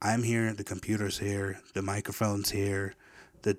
I'm 0.00 0.22
here, 0.22 0.52
the 0.54 0.64
computer's 0.64 1.18
here, 1.18 1.60
the 1.74 1.82
microphone's 1.82 2.50
here. 2.50 2.94
The, 3.42 3.58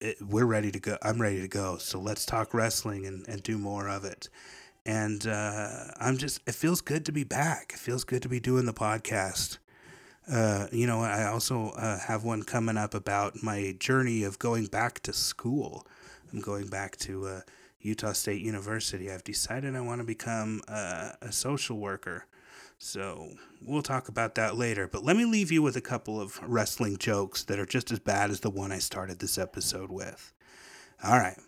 it, 0.00 0.18
we're 0.20 0.44
ready 0.44 0.70
to 0.70 0.78
go. 0.78 0.98
I'm 1.02 1.20
ready 1.20 1.40
to 1.40 1.48
go. 1.48 1.78
So 1.78 1.98
let's 1.98 2.24
talk 2.24 2.54
wrestling 2.54 3.06
and, 3.06 3.26
and 3.26 3.42
do 3.42 3.58
more 3.58 3.88
of 3.88 4.04
it. 4.04 4.28
And 4.86 5.26
uh, 5.26 5.86
I'm 5.98 6.18
just, 6.18 6.40
it 6.46 6.54
feels 6.54 6.80
good 6.80 7.04
to 7.06 7.12
be 7.12 7.24
back. 7.24 7.72
It 7.74 7.78
feels 7.78 8.04
good 8.04 8.22
to 8.22 8.28
be 8.28 8.38
doing 8.38 8.66
the 8.66 8.74
podcast. 8.74 9.58
Uh, 10.30 10.68
you 10.72 10.86
know, 10.86 11.00
I 11.00 11.26
also 11.26 11.70
uh, 11.70 11.98
have 11.98 12.22
one 12.22 12.42
coming 12.42 12.76
up 12.76 12.94
about 12.94 13.42
my 13.42 13.74
journey 13.78 14.22
of 14.24 14.38
going 14.38 14.66
back 14.66 15.00
to 15.00 15.12
school. 15.12 15.86
I'm 16.32 16.40
going 16.40 16.68
back 16.68 16.96
to 16.98 17.26
uh, 17.26 17.40
Utah 17.84 18.12
State 18.12 18.40
University. 18.40 19.10
I've 19.10 19.24
decided 19.24 19.76
I 19.76 19.80
want 19.82 20.00
to 20.00 20.06
become 20.06 20.62
uh, 20.66 21.10
a 21.20 21.30
social 21.30 21.78
worker. 21.78 22.26
So 22.78 23.34
we'll 23.62 23.82
talk 23.82 24.08
about 24.08 24.34
that 24.36 24.56
later. 24.56 24.88
But 24.88 25.04
let 25.04 25.16
me 25.16 25.24
leave 25.26 25.52
you 25.52 25.62
with 25.62 25.76
a 25.76 25.82
couple 25.82 26.20
of 26.20 26.40
wrestling 26.42 26.96
jokes 26.96 27.44
that 27.44 27.58
are 27.58 27.66
just 27.66 27.92
as 27.92 27.98
bad 27.98 28.30
as 28.30 28.40
the 28.40 28.50
one 28.50 28.72
I 28.72 28.78
started 28.78 29.18
this 29.18 29.38
episode 29.38 29.90
with. 29.90 30.32
All 31.04 31.18
right. 31.18 31.38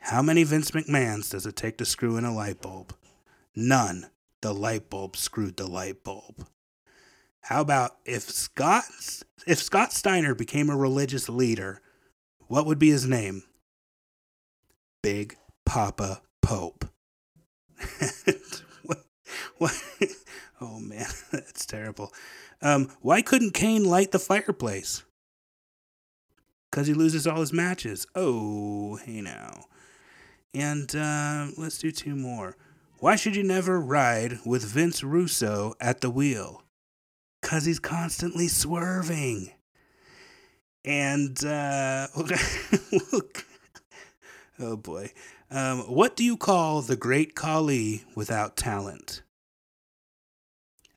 How 0.00 0.22
many 0.22 0.42
Vince 0.42 0.70
McMahons 0.70 1.30
does 1.30 1.46
it 1.46 1.56
take 1.56 1.78
to 1.78 1.84
screw 1.84 2.16
in 2.16 2.24
a 2.24 2.34
light 2.34 2.60
bulb? 2.62 2.94
None. 3.54 4.10
The 4.40 4.54
light 4.54 4.90
bulb 4.90 5.16
screwed 5.16 5.56
the 5.56 5.66
light 5.66 6.02
bulb. 6.02 6.46
How 7.42 7.60
about 7.60 7.96
if 8.06 8.22
Scott 8.22 8.84
if 9.46 9.62
Scott 9.62 9.92
Steiner 9.92 10.34
became 10.34 10.70
a 10.70 10.76
religious 10.76 11.28
leader, 11.28 11.82
what 12.46 12.64
would 12.64 12.78
be 12.78 12.90
his 12.90 13.06
name? 13.06 13.42
Big 15.02 15.36
Papa 15.66 16.22
Pope. 16.42 16.86
what, 18.84 18.98
what? 19.58 19.82
Oh 20.60 20.78
man, 20.78 21.06
that's 21.32 21.66
terrible. 21.66 22.12
Um, 22.62 22.90
why 23.00 23.22
couldn't 23.22 23.54
Kane 23.54 23.84
light 23.84 24.12
the 24.12 24.18
fireplace? 24.18 25.04
Because 26.70 26.86
he 26.86 26.94
loses 26.94 27.26
all 27.26 27.40
his 27.40 27.52
matches. 27.52 28.06
Oh, 28.14 28.96
hey 28.96 29.20
now. 29.20 29.66
And 30.52 30.94
uh, 30.94 31.48
let's 31.56 31.78
do 31.78 31.90
two 31.90 32.16
more. 32.16 32.56
Why 32.98 33.16
should 33.16 33.36
you 33.36 33.42
never 33.42 33.80
ride 33.80 34.38
with 34.46 34.64
Vince 34.64 35.02
Russo 35.02 35.74
at 35.80 36.00
the 36.00 36.10
wheel? 36.10 36.64
because 37.44 37.66
he's 37.66 37.78
constantly 37.78 38.48
swerving. 38.48 39.50
And, 40.82 41.42
uh, 41.44 42.08
oh 44.58 44.76
boy. 44.76 45.12
Um, 45.50 45.80
what 45.80 46.16
do 46.16 46.24
you 46.24 46.36
call 46.36 46.82
the 46.82 46.96
great 46.96 47.34
Khali 47.34 48.04
without 48.14 48.56
talent? 48.56 49.22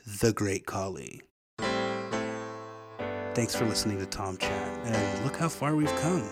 The 0.05 0.31
Great 0.31 0.65
Khali. 0.65 1.21
Thanks 3.33 3.55
for 3.55 3.65
listening 3.65 3.99
to 3.99 4.05
Tom 4.05 4.37
Chat, 4.37 4.85
and 4.85 5.25
look 5.25 5.35
how 5.35 5.49
far 5.49 5.75
we've 5.75 5.95
come. 5.97 6.27